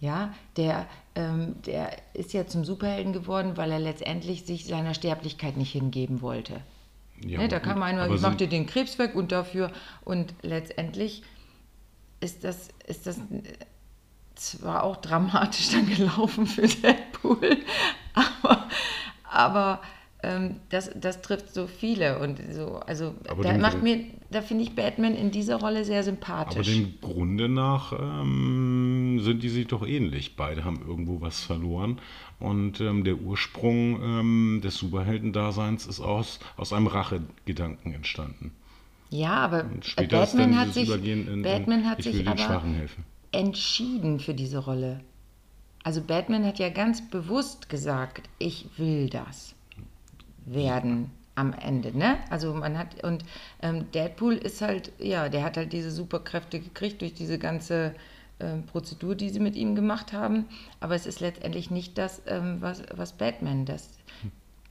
Ja, 0.00 0.32
der, 0.56 0.86
ähm, 1.14 1.60
der 1.66 1.94
ist 2.14 2.32
ja 2.32 2.46
zum 2.46 2.64
Superhelden 2.64 3.12
geworden, 3.12 3.58
weil 3.58 3.70
er 3.70 3.78
letztendlich 3.78 4.46
sich 4.46 4.64
seiner 4.64 4.94
Sterblichkeit 4.94 5.58
nicht 5.58 5.72
hingeben 5.72 6.22
wollte. 6.22 6.62
ja 7.22 7.38
ne, 7.38 7.48
da 7.48 7.60
kam 7.60 7.82
einer, 7.82 8.06
ich 8.08 8.20
mach 8.22 8.30
sind- 8.30 8.40
dir 8.40 8.48
den 8.48 8.64
Krebs 8.66 8.98
weg 8.98 9.14
und 9.14 9.30
dafür. 9.30 9.70
Und 10.02 10.32
letztendlich 10.40 11.22
ist 12.20 12.44
das, 12.44 12.70
ist 12.86 13.06
das 13.06 13.18
zwar 14.36 14.84
auch 14.84 14.96
dramatisch 14.96 15.68
dann 15.70 15.86
gelaufen 15.86 16.46
für 16.46 16.66
Deadpool, 16.66 17.58
aber, 18.14 18.68
aber 19.24 19.82
ähm, 20.22 20.56
das, 20.68 20.90
das 20.94 21.22
trifft 21.22 21.52
so 21.54 21.66
viele 21.66 22.18
und 22.18 22.40
so, 22.52 22.76
also 22.86 23.14
Aber 23.28 23.42
da 23.42 23.56
macht 23.56 23.82
mir, 23.82 24.04
da 24.30 24.42
finde 24.42 24.64
ich 24.64 24.74
Batman 24.74 25.14
in 25.14 25.30
dieser 25.30 25.56
Rolle 25.56 25.84
sehr 25.84 25.96
Aber 25.98 26.04
sympathisch. 26.04 26.66
dem 26.66 27.00
Grunde 27.00 27.48
nach 27.48 27.92
ähm, 27.92 29.20
sind 29.22 29.42
die 29.42 29.48
sich 29.48 29.66
doch 29.66 29.86
ähnlich. 29.86 30.36
Beide 30.36 30.64
haben 30.64 30.82
irgendwo 30.86 31.20
was 31.20 31.40
verloren. 31.40 32.00
Und 32.38 32.80
ähm, 32.80 33.04
der 33.04 33.16
Ursprung 33.16 34.02
ähm, 34.02 34.60
des 34.62 34.76
Superheldendaseins 34.76 35.86
ist 35.86 36.00
aus, 36.00 36.40
aus 36.56 36.72
einem 36.72 36.86
Rachegedanken 36.86 37.92
entstanden. 37.92 38.52
ja, 39.10 39.34
aber 39.34 39.64
Batman 40.08 40.58
hat 40.58 40.74
sich, 40.74 40.90
in, 41.04 41.42
Batman 41.42 41.88
hat 41.88 42.02
sich 42.02 42.26
aber 42.26 42.38
Schwachen 42.38 42.74
helfen. 42.74 43.04
entschieden 43.32 44.20
für 44.20 44.34
diese 44.34 44.58
Rolle. 44.58 45.00
Also 45.82 46.02
Batman 46.02 46.44
hat 46.44 46.58
ja 46.58 46.68
ganz 46.68 47.08
bewusst 47.08 47.70
gesagt, 47.70 48.28
ich 48.38 48.66
will 48.76 49.08
das 49.08 49.54
werden 50.46 51.10
am 51.34 51.52
Ende, 51.52 51.96
ne? 51.96 52.18
Also 52.28 52.54
man 52.54 52.76
hat 52.76 53.02
und 53.02 53.24
ähm, 53.62 53.90
Deadpool 53.92 54.34
ist 54.34 54.60
halt, 54.60 54.92
ja, 54.98 55.28
der 55.28 55.44
hat 55.44 55.56
halt 55.56 55.72
diese 55.72 55.90
Superkräfte 55.90 56.60
gekriegt 56.60 57.00
durch 57.00 57.14
diese 57.14 57.38
ganze 57.38 57.94
ähm, 58.40 58.64
Prozedur, 58.64 59.14
die 59.14 59.30
sie 59.30 59.40
mit 59.40 59.56
ihm 59.56 59.74
gemacht 59.74 60.12
haben. 60.12 60.46
Aber 60.80 60.94
es 60.94 61.06
ist 61.06 61.20
letztendlich 61.20 61.70
nicht 61.70 61.98
das, 61.98 62.22
ähm, 62.26 62.58
was, 62.60 62.82
was 62.94 63.12
Batman 63.12 63.64
das. 63.64 63.90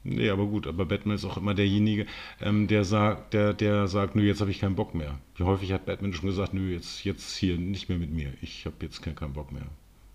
Nee, 0.04 0.30
aber 0.30 0.46
gut, 0.46 0.66
aber 0.66 0.86
Batman 0.86 1.16
ist 1.16 1.26
auch 1.26 1.38
immer 1.38 1.54
derjenige, 1.54 2.06
ähm, 2.40 2.68
der 2.68 2.86
sagt, 2.86 3.34
der, 3.34 3.54
der 3.54 3.88
sagt, 3.88 4.16
nö, 4.16 4.24
jetzt 4.24 4.40
habe 4.40 4.50
ich 4.50 4.60
keinen 4.60 4.76
Bock 4.76 4.96
mehr. 4.96 5.20
Wie 5.36 5.44
häufig 5.44 5.74
hat 5.74 5.86
Batman 5.86 6.14
schon 6.14 6.30
gesagt, 6.30 6.54
nö, 6.54 6.72
jetzt, 6.72 7.04
jetzt 7.04 7.36
hier 7.36 7.58
nicht 7.58 7.90
mehr 7.90 7.98
mit 7.98 8.12
mir. 8.12 8.34
Ich 8.42 8.66
habe 8.66 8.78
jetzt 8.82 9.02
keinen, 9.02 9.16
keinen 9.16 9.34
Bock 9.34 9.52
mehr. 9.52 9.66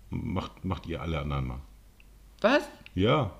Macht, 0.09 0.65
macht 0.65 0.87
ihr 0.87 1.01
alle 1.01 1.19
anderen 1.19 1.47
mal. 1.47 1.59
Was? 2.41 2.67
Ja, 2.95 3.31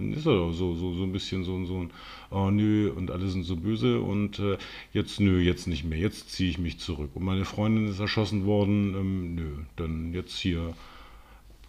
dann 0.00 0.12
ist 0.12 0.26
er 0.26 0.34
doch 0.36 0.52
so, 0.52 0.74
so, 0.74 0.94
so 0.94 1.02
ein 1.04 1.12
bisschen 1.12 1.44
so, 1.44 1.54
ein- 1.54 1.66
so 1.66 1.78
ein, 1.78 1.90
oh 2.30 2.50
nö, 2.50 2.90
und 2.90 3.10
alle 3.10 3.28
sind 3.28 3.44
so 3.44 3.56
böse 3.56 4.00
und 4.00 4.38
äh, 4.38 4.56
jetzt, 4.92 5.20
nö, 5.20 5.38
jetzt 5.40 5.66
nicht 5.66 5.84
mehr, 5.84 5.98
jetzt 5.98 6.30
ziehe 6.30 6.50
ich 6.50 6.58
mich 6.58 6.78
zurück. 6.78 7.10
Und 7.14 7.24
meine 7.24 7.44
Freundin 7.44 7.86
ist 7.88 8.00
erschossen 8.00 8.44
worden, 8.46 8.94
ähm, 8.94 9.34
nö, 9.34 9.50
dann 9.76 10.12
jetzt 10.14 10.38
hier 10.38 10.74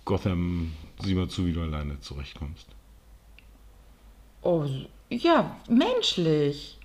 Gotham, 0.05 0.71
sieh 1.03 1.13
mal 1.15 1.27
zu, 1.27 1.45
wie 1.45 1.53
du 1.53 1.61
alleine 1.61 1.99
zurechtkommst. 1.99 2.67
Oh, 4.41 4.65
ja, 5.09 5.55
menschlich. 5.69 6.77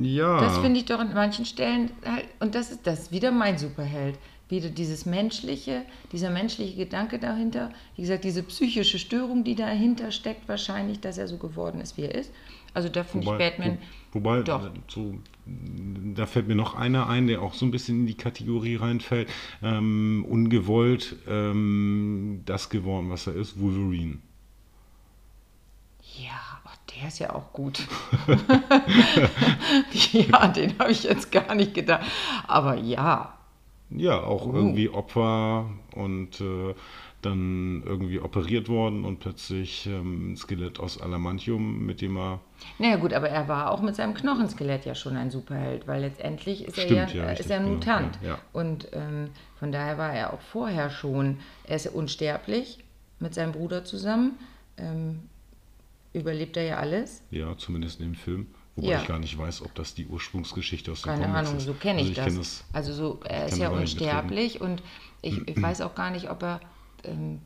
Ja. 0.00 0.40
Das 0.40 0.58
finde 0.58 0.78
ich 0.78 0.84
doch 0.86 0.98
an 1.00 1.12
manchen 1.14 1.44
Stellen 1.44 1.90
halt, 2.04 2.26
und 2.40 2.54
das 2.54 2.70
ist 2.70 2.86
das 2.86 3.10
wieder 3.10 3.32
mein 3.32 3.58
Superheld. 3.58 4.16
Wieder 4.52 4.68
dieses 4.68 5.06
menschliche, 5.06 5.82
dieser 6.12 6.28
menschliche 6.28 6.76
Gedanke 6.76 7.18
dahinter, 7.18 7.72
wie 7.96 8.02
gesagt, 8.02 8.22
diese 8.22 8.42
psychische 8.42 8.98
Störung, 8.98 9.44
die 9.44 9.54
dahinter 9.54 10.10
steckt, 10.10 10.46
wahrscheinlich, 10.46 11.00
dass 11.00 11.16
er 11.16 11.26
so 11.26 11.38
geworden 11.38 11.80
ist, 11.80 11.96
wie 11.96 12.02
er 12.02 12.14
ist. 12.14 12.30
Also 12.74 12.90
da 12.90 13.02
finde 13.02 13.32
ich 13.32 13.38
Batman. 13.38 13.78
wo, 14.12 14.18
wobei, 14.18 14.42
Doch. 14.42 14.70
so, 14.88 15.14
da 15.46 16.26
fällt 16.26 16.48
mir 16.48 16.54
noch 16.54 16.74
einer 16.74 17.08
ein, 17.08 17.28
der 17.28 17.40
auch 17.40 17.54
so 17.54 17.64
ein 17.64 17.70
bisschen 17.70 18.00
in 18.00 18.06
die 18.06 18.14
Kategorie 18.14 18.76
reinfällt. 18.76 19.30
Ähm, 19.62 20.26
ungewollt 20.28 21.16
ähm, 21.26 22.42
das 22.44 22.68
geworden, 22.68 23.08
was 23.08 23.26
er 23.26 23.34
ist, 23.34 23.58
Wolverine. 23.58 24.18
Ja, 26.18 26.60
oh, 26.66 26.92
der 26.94 27.08
ist 27.08 27.20
ja 27.20 27.34
auch 27.34 27.54
gut. 27.54 27.80
ja, 30.12 30.48
den 30.48 30.78
habe 30.78 30.92
ich 30.92 31.04
jetzt 31.04 31.32
gar 31.32 31.54
nicht 31.54 31.72
gedacht. 31.72 32.04
Aber 32.46 32.76
ja, 32.76 33.38
Ja, 33.96 34.22
auch 34.22 34.46
Oh. 34.46 34.52
irgendwie 34.54 34.88
Opfer 34.88 35.70
und 35.94 36.40
äh, 36.40 36.74
dann 37.22 37.84
irgendwie 37.86 38.18
operiert 38.18 38.68
worden 38.68 39.04
und 39.04 39.20
plötzlich 39.20 39.86
ähm, 39.86 40.32
ein 40.32 40.36
Skelett 40.36 40.80
aus 40.80 41.00
Adamantium, 41.00 41.86
mit 41.86 42.00
dem 42.00 42.16
er. 42.16 42.40
naja 42.78 42.96
gut, 42.96 43.12
aber 43.12 43.28
er 43.28 43.46
war 43.46 43.70
auch 43.70 43.80
mit 43.80 43.94
seinem 43.94 44.14
Knochenskelett 44.14 44.84
ja 44.86 44.96
schon 44.96 45.16
ein 45.16 45.30
Superheld, 45.30 45.86
weil 45.86 46.00
letztendlich 46.00 46.64
ist 46.64 46.80
Stimmt, 46.80 46.90
er 46.90 47.08
ja, 47.08 47.14
ja, 47.14 47.28
richtig, 47.28 47.46
ist 47.46 47.50
er 47.50 47.58
ein 47.58 47.62
genau, 47.64 47.74
Mutant. 47.76 48.18
ja, 48.22 48.28
ja. 48.30 48.38
Und 48.52 48.88
ähm, 48.92 49.28
von 49.58 49.70
daher 49.70 49.98
war 49.98 50.12
er 50.12 50.32
auch 50.32 50.40
vorher 50.40 50.90
schon, 50.90 51.38
er 51.64 51.76
ist 51.76 51.86
unsterblich 51.86 52.78
mit 53.20 53.34
seinem 53.34 53.52
Bruder 53.52 53.84
zusammen, 53.84 54.32
ähm, 54.76 55.20
überlebt 56.12 56.56
er 56.56 56.64
ja 56.64 56.76
alles. 56.78 57.22
Ja, 57.30 57.56
zumindest 57.56 58.00
in 58.00 58.06
dem 58.06 58.14
Film. 58.16 58.46
Wobei 58.76 58.88
Ja. 58.88 59.02
ich 59.02 59.08
gar 59.08 59.18
nicht 59.18 59.36
weiß, 59.36 59.62
ob 59.62 59.74
das 59.74 59.94
die 59.94 60.06
Ursprungsgeschichte 60.06 60.92
aus 60.92 61.02
den 61.02 61.12
Keine 61.12 61.24
Comics 61.26 61.38
Ahnung, 61.40 61.56
ist. 61.58 61.64
so 61.66 61.74
kenne 61.74 62.00
ich 62.02 62.20
also 62.20 62.38
das. 62.38 62.58
kenn. 62.58 62.66
Also 62.74 62.92
so, 62.94 63.20
er 63.24 63.46
ist 63.46 63.58
ja 63.58 63.68
unsterblich 63.70 64.60
und 64.60 64.82
ich, 65.20 65.46
ich 65.46 65.60
weiß 65.62 65.82
auch 65.82 65.94
gar 65.94 66.10
nicht, 66.10 66.30
ob 66.30 66.42
er 66.42 66.60
ähm, 67.04 67.40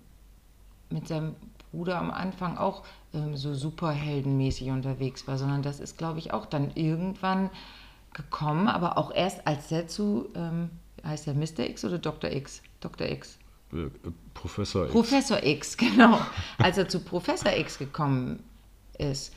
mit 0.91 1.09
seinem 1.09 1.35
Bruder 1.73 1.99
am 1.99 2.11
Anfang 2.13 2.57
auch 2.59 2.85
ähm, 3.13 3.37
so 3.37 3.55
superheldenmäßig 3.55 4.71
unterwegs 4.71 5.27
war, 5.27 5.37
sondern 5.37 5.63
das 5.63 5.81
ist, 5.81 5.99
glaube 5.99 6.21
ich, 6.21 6.33
auch 6.33 6.47
dann 6.47 6.71
irgendwann 6.75 7.51
gekommen, 8.13 8.69
aber 8.69 8.97
auch 8.97 9.13
erst 9.13 9.47
als 9.47 9.69
der 9.69 9.89
zu, 9.89 10.29
ähm, 10.35 10.71
heißt 11.05 11.27
der 11.27 11.35
Mr. 11.35 11.69
X 11.69 11.85
oder 11.85 11.99
Dr. 11.99 12.31
X? 12.31 12.63
Dr. 12.81 13.09
X. 13.09 13.37
Äh, 13.73 13.77
äh, 13.79 13.91
Professor 14.33 14.85
X. 14.85 14.93
Professor 14.93 15.43
X, 15.43 15.77
genau. 15.77 16.21
Als 16.59 16.79
er 16.79 16.89
zu 16.89 17.01
Professor 17.01 17.53
X 17.53 17.79
gekommen 17.79 18.43
ist. 18.97 19.35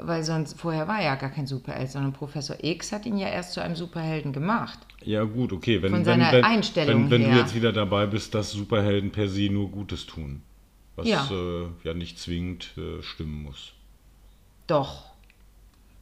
Weil 0.00 0.22
sonst, 0.22 0.58
vorher 0.58 0.86
war 0.88 0.98
er 0.98 1.04
ja 1.06 1.14
gar 1.16 1.30
kein 1.30 1.46
Superheld, 1.46 1.90
sondern 1.90 2.12
Professor 2.12 2.56
X 2.62 2.92
hat 2.92 3.06
ihn 3.06 3.16
ja 3.18 3.28
erst 3.28 3.52
zu 3.52 3.60
einem 3.60 3.76
Superhelden 3.76 4.32
gemacht. 4.32 4.78
Ja, 5.02 5.24
gut, 5.24 5.52
okay. 5.52 5.82
Wenn, 5.82 5.90
Von 5.90 5.98
wenn, 6.00 6.04
seiner 6.04 6.32
wenn, 6.32 6.44
Einstellung 6.44 7.04
wenn, 7.04 7.10
wenn 7.10 7.22
du 7.22 7.28
her. 7.30 7.38
jetzt 7.38 7.54
wieder 7.54 7.72
dabei 7.72 8.06
bist, 8.06 8.34
dass 8.34 8.52
Superhelden 8.52 9.10
per 9.10 9.28
se 9.28 9.48
nur 9.50 9.70
Gutes 9.70 10.06
tun. 10.06 10.42
Was 10.96 11.06
Ja. 11.06 11.28
äh, 11.30 11.66
ja 11.84 11.94
nicht 11.94 12.18
zwingend 12.18 12.74
äh, 12.76 13.02
stimmen 13.02 13.42
muss. 13.44 13.72
Doch. 14.66 15.04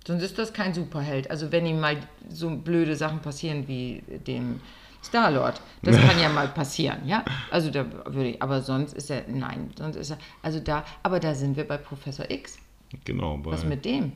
Sonst 0.06 0.22
ist 0.22 0.38
das 0.38 0.52
kein 0.52 0.72
Superheld. 0.72 1.30
Also 1.30 1.52
wenn 1.52 1.66
ihm 1.66 1.80
mal 1.80 1.96
so 2.28 2.50
blöde 2.50 2.96
Sachen 2.96 3.20
passieren 3.20 3.66
wie 3.68 4.02
dem 4.26 4.60
Starlord, 5.02 5.60
das 5.82 5.96
kann 5.96 6.18
ja 6.20 6.28
mal 6.32 6.48
passieren, 6.48 7.06
ja. 7.06 7.24
Also 7.50 7.70
da 7.70 7.84
würde 8.06 8.30
ich, 8.30 8.42
aber 8.42 8.60
sonst 8.62 8.92
ist 8.94 9.10
er, 9.10 9.24
nein, 9.28 9.70
sonst 9.76 9.96
ist 9.96 10.10
er, 10.10 10.18
also 10.42 10.58
da, 10.60 10.84
aber 11.02 11.20
da 11.20 11.34
sind 11.34 11.56
wir 11.56 11.66
bei 11.66 11.76
Professor 11.76 12.28
X. 12.30 12.58
Genau. 13.04 13.40
Was 13.44 13.64
mit 13.64 13.84
dem? 13.84 14.12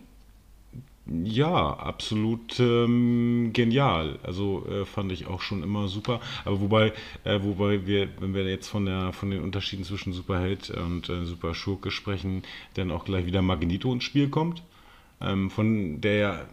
Ja, 1.06 1.74
absolut 1.74 2.60
ähm, 2.60 3.50
genial. 3.52 4.20
Also 4.22 4.64
äh, 4.66 4.84
fand 4.84 5.10
ich 5.10 5.26
auch 5.26 5.40
schon 5.40 5.62
immer 5.64 5.88
super. 5.88 6.20
Aber 6.44 6.60
wobei, 6.60 6.92
äh, 7.24 7.40
wobei 7.42 7.86
wir, 7.86 8.08
wenn 8.20 8.32
wir 8.32 8.44
jetzt 8.44 8.68
von 8.68 8.86
der 8.86 9.12
von 9.12 9.30
den 9.30 9.42
Unterschieden 9.42 9.82
zwischen 9.82 10.12
Superheld 10.12 10.70
und 10.70 11.08
äh, 11.08 11.24
Superschurke 11.24 11.90
sprechen, 11.90 12.42
dann 12.74 12.92
auch 12.92 13.04
gleich 13.04 13.26
wieder 13.26 13.42
Magneto 13.42 13.92
ins 13.92 14.04
Spiel 14.04 14.28
kommt, 14.28 14.62
ähm, 15.20 15.50
von 15.50 16.00
der 16.00 16.14
ja 16.14 16.46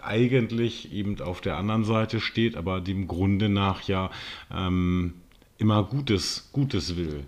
eigentlich 0.00 0.92
eben 0.92 1.20
auf 1.20 1.40
der 1.40 1.56
anderen 1.56 1.84
Seite 1.84 2.20
steht, 2.20 2.56
aber 2.56 2.80
dem 2.80 3.08
Grunde 3.08 3.48
nach 3.48 3.82
ja 3.82 4.10
ähm, 4.54 5.14
immer 5.58 5.82
Gutes, 5.82 6.50
Gutes 6.52 6.96
will. 6.96 7.24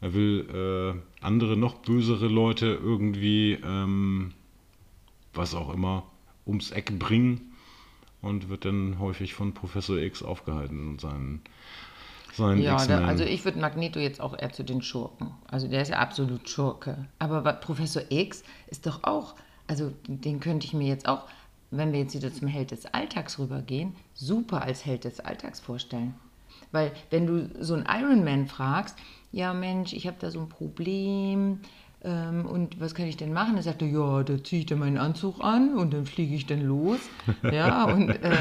Er 0.00 0.14
will 0.14 0.46
äh, 1.00 1.24
andere 1.24 1.56
noch 1.56 1.74
bösere 1.76 2.28
Leute 2.28 2.66
irgendwie 2.66 3.58
ähm, 3.64 4.32
was 5.38 5.54
auch 5.54 5.72
immer, 5.72 6.04
ums 6.46 6.70
Eck 6.70 6.98
bringen 6.98 7.52
und 8.20 8.48
wird 8.48 8.64
dann 8.64 8.98
häufig 8.98 9.34
von 9.34 9.54
Professor 9.54 9.96
X 9.96 10.22
aufgehalten 10.22 10.88
und 10.88 11.00
seinen, 11.00 11.40
seinen 12.34 12.60
Ja, 12.60 12.84
da, 12.84 13.04
also 13.04 13.24
ich 13.24 13.44
würde 13.44 13.58
Magneto 13.58 14.00
jetzt 14.00 14.20
auch 14.20 14.36
eher 14.36 14.52
zu 14.52 14.64
den 14.64 14.82
Schurken. 14.82 15.30
Also 15.46 15.68
der 15.68 15.82
ist 15.82 15.90
ja 15.90 15.98
absolut 15.98 16.48
Schurke. 16.48 17.06
Aber 17.18 17.40
Professor 17.54 18.02
X 18.08 18.42
ist 18.66 18.86
doch 18.86 19.04
auch, 19.04 19.34
also 19.66 19.92
den 20.06 20.40
könnte 20.40 20.66
ich 20.66 20.74
mir 20.74 20.88
jetzt 20.88 21.08
auch, 21.08 21.26
wenn 21.70 21.92
wir 21.92 22.00
jetzt 22.00 22.14
wieder 22.14 22.32
zum 22.32 22.48
Held 22.48 22.70
des 22.70 22.86
Alltags 22.86 23.38
rübergehen, 23.38 23.94
super 24.14 24.62
als 24.62 24.84
Held 24.84 25.04
des 25.04 25.20
Alltags 25.20 25.60
vorstellen. 25.60 26.14
Weil 26.72 26.92
wenn 27.10 27.26
du 27.26 27.50
so 27.62 27.74
einen 27.74 27.86
Iron 27.86 28.24
Man 28.24 28.46
fragst, 28.46 28.96
ja 29.32 29.52
Mensch, 29.52 29.92
ich 29.92 30.06
habe 30.06 30.16
da 30.20 30.30
so 30.30 30.40
ein 30.40 30.48
Problem 30.48 31.60
ähm, 32.04 32.46
und 32.46 32.80
was 32.80 32.94
kann 32.94 33.06
ich 33.06 33.16
denn 33.16 33.32
machen? 33.32 33.56
Er 33.56 33.62
sagte, 33.62 33.84
ja, 33.84 34.22
da 34.22 34.42
ziehe 34.42 34.60
ich 34.60 34.66
dann 34.66 34.78
meinen 34.78 34.98
Anzug 34.98 35.42
an 35.42 35.74
und 35.76 35.92
dann 35.92 36.06
fliege 36.06 36.34
ich 36.34 36.46
dann 36.46 36.62
los. 36.62 37.00
Ja, 37.42 37.84
und 37.84 38.10
äh, 38.10 38.36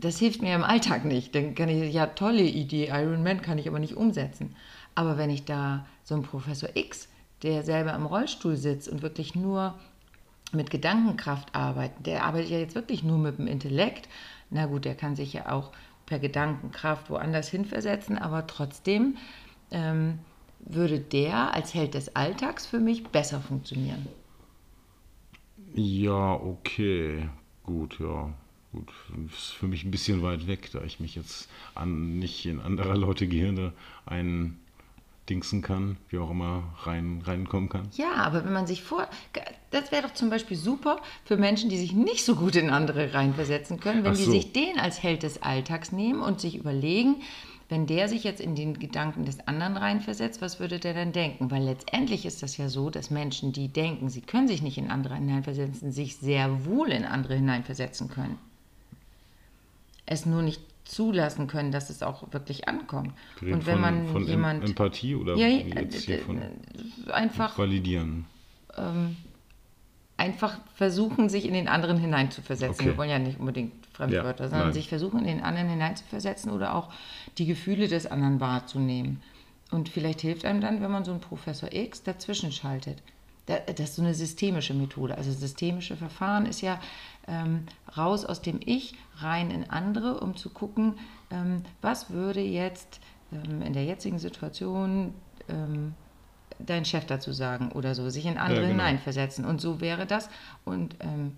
das 0.00 0.18
hilft 0.18 0.42
mir 0.42 0.54
im 0.54 0.64
Alltag 0.64 1.04
nicht. 1.04 1.34
Dann 1.34 1.54
kann 1.54 1.68
ich, 1.68 1.92
ja, 1.92 2.06
tolle 2.06 2.42
Idee, 2.42 2.88
Iron 2.88 3.22
Man 3.22 3.42
kann 3.42 3.58
ich 3.58 3.68
aber 3.68 3.78
nicht 3.78 3.96
umsetzen. 3.96 4.56
Aber 4.94 5.18
wenn 5.18 5.30
ich 5.30 5.44
da 5.44 5.86
so 6.04 6.14
einen 6.14 6.24
Professor 6.24 6.70
X, 6.74 7.08
der 7.42 7.62
selber 7.62 7.94
im 7.94 8.06
Rollstuhl 8.06 8.56
sitzt 8.56 8.88
und 8.88 9.02
wirklich 9.02 9.34
nur 9.34 9.74
mit 10.52 10.70
Gedankenkraft 10.70 11.54
arbeitet, 11.54 12.06
der 12.06 12.24
arbeitet 12.24 12.50
ja 12.50 12.58
jetzt 12.58 12.74
wirklich 12.74 13.02
nur 13.04 13.18
mit 13.18 13.38
dem 13.38 13.46
Intellekt. 13.46 14.08
Na 14.50 14.66
gut, 14.66 14.84
der 14.84 14.94
kann 14.94 15.16
sich 15.16 15.32
ja 15.32 15.52
auch 15.52 15.72
per 16.06 16.18
Gedankenkraft 16.18 17.10
woanders 17.10 17.48
hinversetzen, 17.48 18.16
aber 18.16 18.46
trotzdem 18.46 19.16
ähm, 19.70 20.18
würde 20.60 20.98
der 20.98 21.54
als 21.54 21.74
Held 21.74 21.94
des 21.94 22.14
Alltags 22.16 22.66
für 22.66 22.78
mich 22.78 23.04
besser 23.08 23.40
funktionieren. 23.40 24.06
ja, 25.74 26.34
okay, 26.34 27.28
gut, 27.62 27.98
ja. 28.00 28.32
Gut, 28.72 28.92
ist 29.32 29.52
für 29.52 29.68
mich 29.68 29.84
ein 29.84 29.90
bisschen 29.90 30.22
weit 30.22 30.46
weg, 30.46 30.70
da 30.72 30.82
ich 30.82 31.00
mich 31.00 31.14
jetzt 31.14 31.48
an, 31.74 32.18
nicht 32.18 32.44
in 32.44 32.60
anderer 32.60 32.94
Leute 32.94 33.26
Gehirne 33.26 33.72
eindingsen 34.04 35.62
kann, 35.62 35.96
wie 36.10 36.18
auch 36.18 36.30
immer 36.30 36.64
rein, 36.82 37.22
reinkommen 37.24 37.70
kann. 37.70 37.88
Ja, 37.96 38.12
aber 38.16 38.44
wenn 38.44 38.52
man 38.52 38.66
sich 38.66 38.82
vor. 38.82 39.08
Das 39.70 39.92
wäre 39.92 40.02
doch 40.02 40.12
zum 40.12 40.28
Beispiel 40.28 40.58
super 40.58 41.00
für 41.24 41.38
Menschen, 41.38 41.70
die 41.70 41.78
sich 41.78 41.92
nicht 41.92 42.24
so 42.24 42.34
gut 42.34 42.54
in 42.54 42.68
andere 42.68 43.14
reinversetzen 43.14 43.80
können, 43.80 44.04
wenn 44.04 44.14
die 44.14 44.24
so. 44.24 44.32
sich 44.32 44.52
den 44.52 44.78
als 44.78 45.02
Held 45.02 45.22
des 45.22 45.42
Alltags 45.42 45.90
nehmen 45.90 46.20
und 46.20 46.40
sich 46.40 46.56
überlegen, 46.56 47.22
wenn 47.68 47.86
der 47.86 48.08
sich 48.08 48.22
jetzt 48.22 48.40
in 48.40 48.54
den 48.54 48.78
Gedanken 48.78 49.24
des 49.24 49.46
anderen 49.48 49.76
reinversetzt, 49.76 50.40
was 50.40 50.60
würde 50.60 50.78
der 50.78 50.94
dann 50.94 51.12
denken? 51.12 51.50
Weil 51.50 51.64
letztendlich 51.64 52.24
ist 52.24 52.42
das 52.42 52.56
ja 52.56 52.68
so, 52.68 52.90
dass 52.90 53.10
Menschen, 53.10 53.52
die 53.52 53.68
denken, 53.68 54.08
sie 54.08 54.20
können 54.20 54.46
sich 54.46 54.62
nicht 54.62 54.78
in 54.78 54.90
andere 54.90 55.16
hineinversetzen, 55.16 55.90
sich 55.90 56.16
sehr 56.16 56.64
wohl 56.64 56.90
in 56.90 57.04
andere 57.04 57.34
hineinversetzen 57.34 58.08
können. 58.08 58.38
Es 60.06 60.26
nur 60.26 60.42
nicht 60.42 60.60
zulassen 60.84 61.48
können, 61.48 61.72
dass 61.72 61.90
es 61.90 62.04
auch 62.04 62.32
wirklich 62.32 62.68
ankommt. 62.68 63.12
Und 63.40 63.66
wenn 63.66 63.74
von, 63.74 63.80
man 63.80 64.06
von 64.06 64.22
Em- 64.22 64.28
jemand 64.28 64.64
Empathie 64.64 65.16
oder 65.16 65.34
ja, 65.34 65.48
äh, 65.48 65.88
äh, 65.88 67.10
einfach 67.10 67.58
Validieren. 67.58 68.26
Einfach 70.16 70.58
versuchen, 70.74 71.28
sich 71.28 71.46
in 71.46 71.52
den 71.54 71.68
anderen 71.68 71.98
hineinzuversetzen. 71.98 72.74
Okay. 72.80 72.86
Wir 72.86 72.96
wollen 72.96 73.10
ja 73.10 73.18
nicht 73.18 73.38
unbedingt 73.38 73.72
Fremdwörter, 73.92 74.44
Ja, 74.44 74.50
sondern 74.50 74.68
nein. 74.68 74.74
sich 74.74 74.88
versuchen, 74.88 75.20
in 75.20 75.26
den 75.26 75.42
anderen 75.42 75.68
hineinzuversetzen 75.68 76.50
oder 76.52 76.74
auch 76.74 76.88
die 77.38 77.46
Gefühle 77.46 77.86
des 77.88 78.06
anderen 78.06 78.40
wahrzunehmen. 78.40 79.20
Und 79.70 79.88
vielleicht 79.88 80.20
hilft 80.20 80.44
einem 80.44 80.60
dann, 80.60 80.80
wenn 80.80 80.90
man 80.90 81.04
so 81.04 81.10
einen 81.10 81.20
Professor 81.20 81.72
X 81.72 82.02
dazwischen 82.02 82.52
schaltet. 82.52 83.02
Da- 83.46 83.58
Das 83.58 83.90
ist 83.90 83.96
so 83.96 84.02
eine 84.02 84.14
systemische 84.14 84.74
Methode. 84.74 85.16
Also 85.18 85.32
systemische 85.32 85.96
Verfahren 85.96 86.46
ist 86.46 86.60
ja 86.62 86.80
ähm, 87.28 87.64
raus 87.96 88.24
aus 88.24 88.40
dem 88.40 88.60
Ich, 88.64 88.94
rein 89.18 89.50
in 89.50 89.68
andere, 89.70 90.20
um 90.20 90.36
zu 90.36 90.50
gucken, 90.50 90.94
ähm, 91.30 91.62
was 91.82 92.10
würde 92.10 92.40
jetzt 92.40 93.00
ähm, 93.32 93.60
in 93.62 93.72
der 93.72 93.84
jetzigen 93.84 94.18
Situation 94.18 95.12
dein 96.58 96.84
Chef 96.84 97.04
dazu 97.06 97.32
sagen 97.32 97.70
oder 97.72 97.94
so, 97.94 98.08
sich 98.10 98.26
in 98.26 98.38
andere 98.38 98.62
Ja, 98.62 98.68
genau. 98.68 98.82
hineinversetzen. 98.84 99.44
Und 99.44 99.60
so 99.60 99.80
wäre 99.80 100.06
das. 100.06 100.28
Und 100.64 100.96
ähm, 101.00 101.36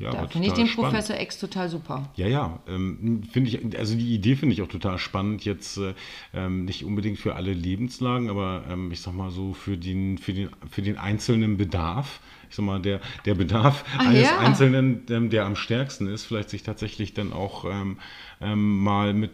Ja, 0.00 0.10
da 0.10 0.26
finde 0.26 0.48
ich 0.48 0.54
den 0.54 0.66
spannend. 0.66 0.90
Professor 0.90 1.20
X 1.20 1.38
total 1.38 1.68
super. 1.68 2.10
Ja, 2.16 2.26
ja, 2.26 2.58
ähm, 2.66 3.22
finde 3.30 3.50
ich, 3.50 3.78
also 3.78 3.94
die 3.96 4.12
Idee 4.12 4.34
finde 4.34 4.54
ich 4.54 4.62
auch 4.62 4.68
total 4.68 4.98
spannend, 4.98 5.44
jetzt 5.44 5.76
äh, 5.78 5.94
ähm, 6.32 6.64
nicht 6.64 6.84
unbedingt 6.84 7.18
für 7.18 7.36
alle 7.36 7.52
Lebenslagen, 7.52 8.28
aber 8.28 8.64
ähm, 8.68 8.90
ich 8.90 9.00
sag 9.00 9.14
mal 9.14 9.30
so 9.30 9.52
für 9.54 9.76
den, 9.78 10.18
für 10.18 10.32
den, 10.32 10.50
für 10.68 10.82
den 10.82 10.98
einzelnen 10.98 11.56
Bedarf. 11.56 12.20
Ich 12.50 12.56
sag 12.56 12.64
mal, 12.66 12.80
der, 12.80 13.00
der 13.24 13.34
Bedarf 13.34 13.84
Ah, 13.98 14.08
eines 14.08 14.22
ja. 14.24 14.38
Einzelnen, 14.38 15.02
ähm, 15.10 15.30
der 15.30 15.44
am 15.46 15.56
stärksten 15.56 16.08
ist, 16.08 16.24
vielleicht 16.24 16.50
sich 16.50 16.62
tatsächlich 16.64 17.14
dann 17.14 17.32
auch 17.32 17.64
ähm, 17.64 17.98
ähm, 18.40 18.82
mal 18.82 19.14
mit, 19.14 19.32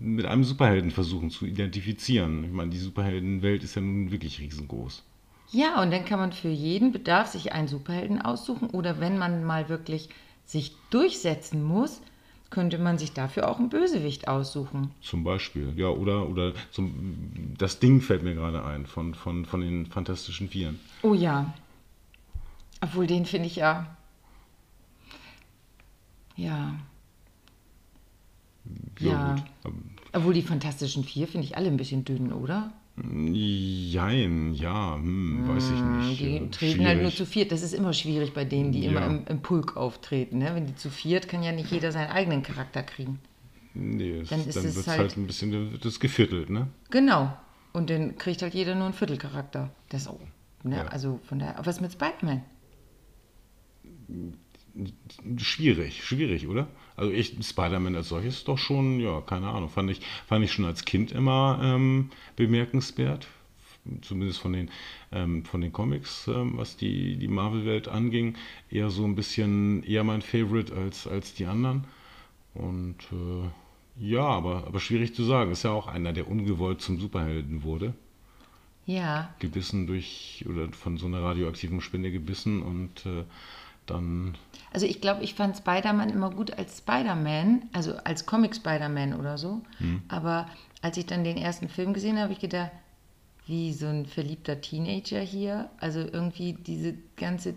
mit 0.00 0.26
einem 0.26 0.44
Superhelden 0.44 0.90
versuchen 0.90 1.30
zu 1.30 1.46
identifizieren. 1.46 2.44
Ich 2.44 2.52
meine, 2.52 2.70
die 2.70 2.78
Superheldenwelt 2.78 3.64
ist 3.64 3.76
ja 3.76 3.82
nun 3.82 4.10
wirklich 4.10 4.40
riesengroß. 4.40 5.02
Ja, 5.52 5.80
und 5.82 5.90
dann 5.90 6.04
kann 6.04 6.18
man 6.18 6.32
für 6.32 6.48
jeden 6.48 6.92
Bedarf 6.92 7.28
sich 7.28 7.52
einen 7.52 7.68
Superhelden 7.68 8.20
aussuchen 8.20 8.70
oder 8.70 9.00
wenn 9.00 9.18
man 9.18 9.44
mal 9.44 9.68
wirklich 9.68 10.08
sich 10.44 10.76
durchsetzen 10.90 11.62
muss, 11.62 12.00
könnte 12.50 12.78
man 12.78 12.98
sich 12.98 13.12
dafür 13.12 13.48
auch 13.48 13.58
einen 13.58 13.68
Bösewicht 13.68 14.28
aussuchen. 14.28 14.92
Zum 15.00 15.24
Beispiel, 15.24 15.72
ja, 15.76 15.88
oder, 15.88 16.28
oder 16.28 16.52
zum, 16.70 17.54
das 17.58 17.80
Ding 17.80 18.00
fällt 18.00 18.22
mir 18.22 18.34
gerade 18.34 18.64
ein 18.64 18.86
von, 18.86 19.14
von, 19.14 19.44
von 19.44 19.60
den 19.60 19.86
Fantastischen 19.86 20.48
Vieren. 20.48 20.78
Oh 21.02 21.14
ja. 21.14 21.52
Obwohl 22.80 23.06
den 23.06 23.26
finde 23.26 23.46
ich 23.46 23.56
ja. 23.56 23.96
Ja. 26.36 26.74
Ja. 28.98 29.34
gut. 29.34 29.72
Obwohl 30.12 30.34
die 30.34 30.42
Fantastischen 30.42 31.04
Vier 31.04 31.26
finde 31.26 31.46
ich 31.46 31.56
alle 31.56 31.68
ein 31.68 31.76
bisschen 31.76 32.04
dünn, 32.04 32.32
oder? 32.32 32.72
Jein, 32.98 34.54
ja, 34.54 34.94
hm, 34.96 35.46
weiß 35.48 35.70
ich 35.70 35.80
nicht. 36.08 36.20
Die 36.20 36.36
äh, 36.36 36.48
treten 36.50 36.86
halt 36.86 37.02
nur 37.02 37.10
schwierig. 37.10 37.16
zu 37.16 37.26
viert. 37.26 37.52
Das 37.52 37.62
ist 37.62 37.74
immer 37.74 37.92
schwierig 37.92 38.32
bei 38.32 38.44
denen, 38.46 38.72
die 38.72 38.86
immer 38.86 39.00
Ja. 39.00 39.06
im, 39.06 39.26
im 39.28 39.40
Pulk 39.42 39.76
auftreten. 39.76 40.38
Ne? 40.38 40.54
Wenn 40.54 40.66
die 40.66 40.76
zu 40.76 40.88
viert, 40.88 41.28
kann 41.28 41.42
ja 41.42 41.52
nicht 41.52 41.70
jeder 41.70 41.92
seinen 41.92 42.10
eigenen 42.10 42.42
Charakter 42.42 42.82
kriegen. 42.82 43.18
Nee, 43.74 44.22
Dann 44.30 44.40
dann, 44.40 44.46
wird 44.46 44.56
es 44.56 44.86
halt- 44.88 44.98
halt, 44.98 45.16
ein 45.18 45.26
bisschen, 45.26 45.78
es 45.84 46.00
geviertelt, 46.00 46.48
ne? 46.48 46.68
Genau. 46.90 47.36
Und 47.74 47.90
dann 47.90 48.16
kriegt 48.16 48.40
halt 48.40 48.54
jeder 48.54 48.74
nur 48.74 48.86
einen 48.86 48.94
Viertelcharakter. 48.94 49.70
Das 49.90 50.08
auch. 50.08 50.18
Ne? 50.62 50.76
Ja. 50.76 50.86
Also 50.86 51.20
von 51.24 51.38
daher. 51.38 51.56
Was 51.64 51.82
mit 51.82 51.92
Spider-Man? 51.92 52.42
Schwierig, 55.38 56.04
schwierig, 56.04 56.48
oder? 56.48 56.68
Also 56.96 57.12
ich, 57.12 57.36
Spider-Man 57.40 57.96
als 57.96 58.08
solches 58.08 58.44
doch 58.44 58.58
schon, 58.58 59.00
ja, 59.00 59.20
keine 59.20 59.48
Ahnung, 59.48 59.68
fand 59.68 59.90
ich, 59.90 60.00
fand 60.26 60.44
ich 60.44 60.52
schon 60.52 60.64
als 60.64 60.84
Kind 60.84 61.12
immer 61.12 61.60
ähm, 61.62 62.10
bemerkenswert. 62.36 63.26
Zumindest 64.02 64.40
von 64.40 64.52
den, 64.52 64.70
ähm, 65.12 65.44
von 65.44 65.60
den 65.60 65.72
Comics, 65.72 66.26
ähm, 66.26 66.54
was 66.56 66.76
die, 66.76 67.16
die 67.16 67.28
Marvel-Welt 67.28 67.86
anging, 67.86 68.34
eher 68.68 68.90
so 68.90 69.04
ein 69.04 69.14
bisschen 69.14 69.84
eher 69.84 70.02
mein 70.02 70.22
Favorite 70.22 70.74
als, 70.74 71.06
als 71.06 71.34
die 71.34 71.46
anderen. 71.46 71.84
Und 72.54 72.96
äh, 73.12 73.48
ja, 73.98 74.24
aber, 74.24 74.66
aber 74.66 74.80
schwierig 74.80 75.14
zu 75.14 75.24
sagen. 75.24 75.52
Ist 75.52 75.62
ja 75.62 75.70
auch 75.70 75.86
einer, 75.86 76.12
der 76.12 76.28
ungewollt 76.28 76.80
zum 76.80 76.98
Superhelden 76.98 77.62
wurde. 77.62 77.94
Ja. 78.86 79.34
Gebissen 79.40 79.86
durch 79.86 80.44
oder 80.48 80.70
von 80.72 80.96
so 80.96 81.06
einer 81.06 81.22
radioaktiven 81.22 81.80
Spinne 81.80 82.10
gebissen 82.10 82.62
und 82.62 83.04
äh, 83.06 83.24
dann. 83.86 84.36
Also 84.72 84.86
ich 84.86 85.00
glaube, 85.00 85.22
ich 85.22 85.34
fand 85.34 85.56
Spider-Man 85.56 86.10
immer 86.10 86.30
gut 86.30 86.56
als 86.58 86.78
Spider-Man, 86.78 87.68
also 87.72 87.96
als 88.04 88.26
Comic 88.26 88.54
Spider-Man 88.54 89.14
oder 89.14 89.38
so. 89.38 89.62
Hm. 89.78 90.02
Aber 90.08 90.46
als 90.82 90.96
ich 90.96 91.06
dann 91.06 91.24
den 91.24 91.36
ersten 91.36 91.68
Film 91.68 91.94
gesehen 91.94 92.16
habe, 92.16 92.24
habe 92.24 92.32
ich 92.32 92.40
gedacht, 92.40 92.72
wie 93.46 93.72
so 93.72 93.86
ein 93.86 94.06
verliebter 94.06 94.60
Teenager 94.60 95.20
hier. 95.20 95.70
Also 95.78 96.00
irgendwie 96.00 96.52
diese 96.52 96.94
ganze 97.16 97.54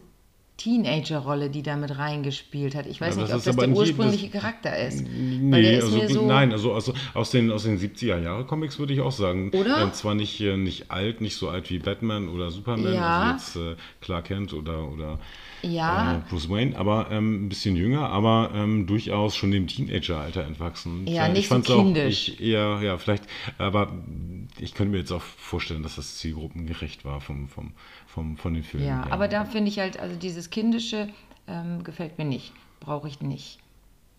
Teenager-Rolle, 0.59 1.49
die 1.49 1.63
da 1.63 1.75
mit 1.75 1.97
reingespielt 1.97 2.75
hat. 2.75 2.85
Ich 2.85 2.99
weiß 3.01 3.15
Ja, 3.15 3.23
nicht, 3.23 3.33
ob 3.33 3.43
das 3.43 3.55
der 3.55 3.69
ursprüngliche 3.69 4.29
das- 4.29 4.41
Charakter 4.41 4.77
ist. 4.77 5.03
Nee, 5.07 5.77
ist 5.77 5.85
also, 5.85 6.07
so. 6.07 6.25
nein, 6.27 6.51
also, 6.51 6.73
also 6.73 6.93
aus 7.13 7.31
den, 7.31 7.49
aus 7.51 7.63
den 7.63 7.79
70er-Jahre-Comics 7.79 8.77
würde 8.77 8.93
ich 8.93 9.01
auch 9.01 9.11
sagen. 9.11 9.51
Oder? 9.53 9.81
Ähm, 9.81 9.93
zwar 9.93 10.15
nicht, 10.15 10.39
äh, 10.41 10.57
nicht 10.57 10.91
alt, 10.91 11.21
nicht 11.21 11.35
so 11.37 11.49
alt 11.49 11.69
wie 11.69 11.79
Batman 11.79 12.29
oder 12.29 12.51
Superman, 12.51 12.93
Ja. 12.93 13.31
also 13.31 13.61
jetzt 13.63 13.77
äh, 13.77 13.81
Clark 14.01 14.25
Kent 14.25 14.53
oder, 14.53 14.87
oder 14.91 15.19
Ja. 15.61 16.17
äh, 16.17 16.21
Bruce 16.29 16.49
Wayne, 16.49 16.77
aber 16.77 17.07
ähm, 17.09 17.45
ein 17.45 17.49
bisschen 17.49 17.75
jünger, 17.75 18.09
aber 18.09 18.51
ähm, 18.53 18.85
durchaus 18.85 19.35
schon 19.35 19.51
dem 19.51 19.67
Teenager-Alter 19.67 20.43
entwachsen. 20.45 21.07
Ja, 21.07 21.25
äh, 21.25 21.29
nicht 21.29 21.39
ich 21.39 21.47
so 21.47 21.55
fand's 21.55 21.69
auch, 21.71 21.83
kindisch. 21.83 22.29
ich 22.29 22.41
eher, 22.41 22.79
ja, 22.83 22.97
vielleicht, 22.97 23.23
aber 23.57 23.91
ich 24.59 24.73
könnte 24.73 24.91
mir 24.91 24.99
jetzt 24.99 25.11
auch 25.11 25.21
vorstellen, 25.21 25.83
dass 25.83 25.95
das 25.95 26.17
zielgruppengerecht 26.17 27.05
war 27.05 27.21
vom, 27.21 27.47
vom, 27.47 27.71
vom, 28.07 28.37
von 28.37 28.53
den 28.53 28.63
Filmen. 28.63 28.85
Ja, 28.87 29.05
aber 29.09 29.27
da 29.27 29.45
finde 29.45 29.69
ich 29.69 29.79
halt, 29.79 29.99
also 29.99 30.15
dieses 30.15 30.48
Kindische 30.49 31.09
ähm, 31.47 31.83
gefällt 31.83 32.17
mir 32.17 32.25
nicht. 32.25 32.53
Brauche 32.79 33.07
ich 33.07 33.21
nicht. 33.21 33.59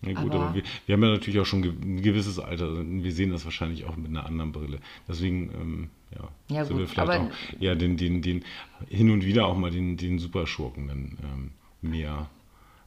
Ja 0.03 0.13
gut, 0.13 0.31
Aber- 0.33 0.45
aber, 0.45 0.55
wir, 0.55 0.63
wir 0.87 0.93
haben 0.93 1.03
ja 1.03 1.09
natürlich 1.11 1.39
auch 1.39 1.45
schon 1.45 1.61
ein 1.63 2.01
gewisses 2.01 2.39
Alter. 2.39 2.65
also 2.65 2.83
Wir 2.85 3.11
sehen 3.11 3.31
das 3.31 3.45
wahrscheinlich 3.45 3.85
auch 3.85 3.95
mit 3.97 4.07
einer 4.07 4.25
anderen 4.25 4.51
Brille. 4.51 4.79
Deswegen, 5.07 5.51
ähm, 5.53 5.89
ja, 6.15 6.27
Ja, 6.55 6.65
sind 6.65 6.73
gut, 6.77 6.81
wir 6.81 6.87
vielleicht 6.87 7.21
auch 7.21 7.29
ja, 7.59 7.75
den, 7.75 7.97
den, 7.97 8.21
den, 8.21 8.43
hin 8.89 9.11
und 9.11 9.23
wieder 9.23 9.45
auch 9.45 9.55
mal 9.57 9.69
den, 9.71 9.97
den 9.97 10.17
Superschurken 10.19 10.87
dann 10.87 11.17
ähm, 11.23 11.51
mehr, 11.81 12.29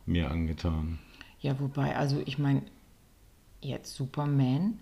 mehr 0.06 0.30
angetan. 0.30 0.98
Ja, 1.40 1.58
wobei, 1.60 1.96
also 1.96 2.20
ich 2.26 2.38
meine, 2.38 2.62
jetzt 3.60 3.94
Superman. 3.94 4.78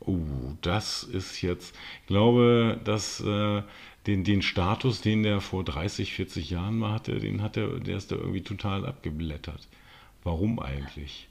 Oh, 0.00 0.18
das 0.62 1.02
ist 1.02 1.42
jetzt, 1.42 1.74
ich 2.00 2.06
glaube, 2.06 2.80
dass 2.84 3.20
äh, 3.20 3.62
den, 4.06 4.24
den 4.24 4.42
Status, 4.42 5.00
den 5.00 5.22
der 5.22 5.40
vor 5.40 5.64
30, 5.64 6.14
40 6.14 6.50
Jahren 6.50 6.78
mal 6.78 6.92
hatte, 6.92 7.18
den 7.18 7.42
hat 7.42 7.56
er, 7.56 7.78
der 7.80 7.96
ist 7.96 8.10
da 8.10 8.16
irgendwie 8.16 8.42
total 8.42 8.86
abgeblättert. 8.86 9.68
Warum 10.24 10.60
eigentlich? 10.60 11.28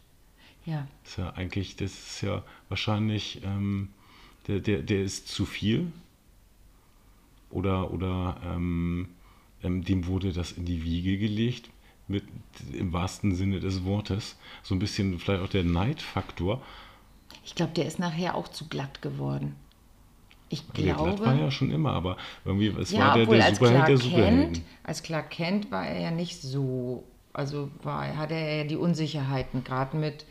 Ja, 0.66 0.88
ist 1.04 1.18
ja 1.18 1.32
eigentlich, 1.32 1.76
das 1.78 1.94
ist 1.94 2.22
ja 2.22 2.44
wahrscheinlich, 2.70 3.42
ähm, 3.44 3.90
der, 4.48 4.60
der, 4.60 4.82
der 4.82 5.02
ist 5.02 5.28
zu 5.28 5.46
viel. 5.46 5.92
Oder, 7.50 7.92
oder 7.92 8.40
ähm, 8.46 9.08
ähm, 9.64 9.84
dem 9.84 10.06
wurde 10.08 10.34
das 10.34 10.52
in 10.52 10.66
die 10.66 10.84
Wiege 10.84 11.18
gelegt, 11.18 11.70
mit, 12.08 12.24
im 12.74 12.94
wahrsten 12.94 13.36
Sinne 13.36 13.60
des 13.60 13.86
Wortes. 13.86 14.38
So 14.64 14.76
ein 14.76 14.80
bisschen 14.80 15.20
vielleicht 15.20 15.42
auch 15.42 15.50
der 15.50 15.64
Neidfaktor. 15.64 16.62
Ich 17.48 17.56
glaube, 17.56 17.72
der 17.72 17.86
ist 17.86 17.98
nachher 17.98 18.36
auch 18.36 18.50
zu 18.50 18.68
glatt 18.68 19.02
geworden. 19.02 19.56
Ich 20.50 20.68
glaube. 20.74 21.16
Glatt 21.16 21.26
war 21.26 21.36
ja 21.36 21.50
schon 21.50 21.72
immer, 21.72 21.94
aber 21.94 22.18
irgendwie, 22.44 22.68
es 22.68 22.92
ja, 22.92 23.08
war 23.08 23.14
der, 23.16 23.26
der 23.26 23.46
als 23.46 23.58
Superheld 23.58 23.86
Clark 23.86 23.88
der 23.88 23.96
Kent, 23.96 24.04
Superhelden. 24.04 24.66
als 24.84 25.04
Clark 25.04 25.30
Kent 25.30 25.72
war 25.72 25.88
er 25.88 26.02
ja 26.02 26.12
nicht 26.12 26.42
so, 26.42 27.06
also 27.32 27.72
war, 27.84 28.18
hatte 28.18 28.34
er 28.34 28.58
ja 28.58 28.64
die 28.66 28.76
Unsicherheiten, 28.76 29.64
gerade 29.64 29.96
mit, 29.96 30.26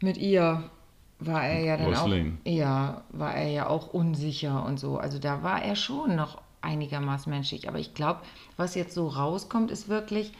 mit 0.00 0.16
ihr 0.16 0.70
war 1.18 1.44
er 1.44 1.60
ja 1.60 1.76
dann 1.76 1.94
auch, 1.96 2.08
ja, 2.44 3.02
war 3.08 3.34
er 3.34 3.48
ja 3.48 3.66
auch 3.66 3.92
unsicher 3.92 4.64
und 4.64 4.78
so. 4.78 4.98
Also 4.98 5.18
da 5.18 5.42
war 5.42 5.60
er 5.60 5.74
schon 5.74 6.14
noch 6.14 6.40
einigermaßen 6.60 7.28
menschlich. 7.30 7.68
Aber 7.68 7.80
ich 7.80 7.94
glaube, 7.94 8.20
was 8.56 8.76
jetzt 8.76 8.94
so 8.94 9.08
rauskommt, 9.08 9.72
ist 9.72 9.88
wirklich, 9.88 10.32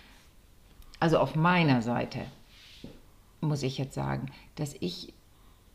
also 1.01 1.19
auf 1.19 1.35
meiner 1.35 1.83
Seite, 1.83 2.21
muss 3.41 3.65
ich 3.65 3.79
jetzt 3.79 3.95
sagen, 3.95 4.31
dass 4.55 4.77
ich 4.79 5.13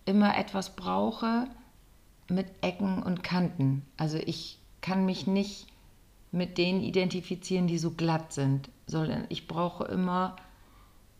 immer 0.05 0.37
etwas 0.37 0.75
brauche 0.75 1.47
mit 2.29 2.47
Ecken 2.61 3.03
und 3.03 3.23
Kanten. 3.23 3.83
Also 3.97 4.17
ich 4.17 4.57
kann 4.81 5.05
mich 5.05 5.27
nicht 5.27 5.67
mit 6.31 6.57
denen 6.57 6.81
identifizieren, 6.81 7.67
die 7.67 7.77
so 7.77 7.91
glatt 7.91 8.31
sind, 8.33 8.69
sondern 8.87 9.25
ich 9.29 9.47
brauche 9.47 9.83
immer 9.85 10.37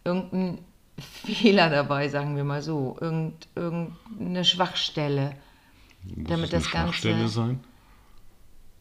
irgendeinen 0.03 0.59
Fehler 0.97 1.69
dabei, 1.69 2.07
sagen 2.09 2.35
wir 2.35 2.43
mal 2.43 2.61
so, 2.61 2.97
Irgend, 3.01 3.47
irgendeine 3.55 4.45
Schwachstelle. 4.45 5.35
Muss 6.03 6.27
damit 6.29 6.53
das 6.53 6.71
Ganze- 6.71 6.93
Schwachstelle 6.93 7.27
sein? 7.27 7.59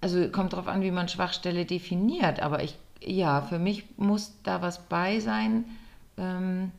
Also 0.00 0.28
kommt 0.30 0.54
darauf 0.54 0.68
an, 0.68 0.80
wie 0.82 0.90
man 0.92 1.08
Schwachstelle 1.08 1.66
definiert, 1.66 2.40
aber 2.40 2.62
ich, 2.62 2.78
ja, 3.04 3.42
für 3.42 3.58
mich 3.58 3.84
muss 3.98 4.32
da 4.44 4.62
was 4.62 4.86
bei 4.88 5.20
sein, 5.20 5.64
ähm, 6.16 6.72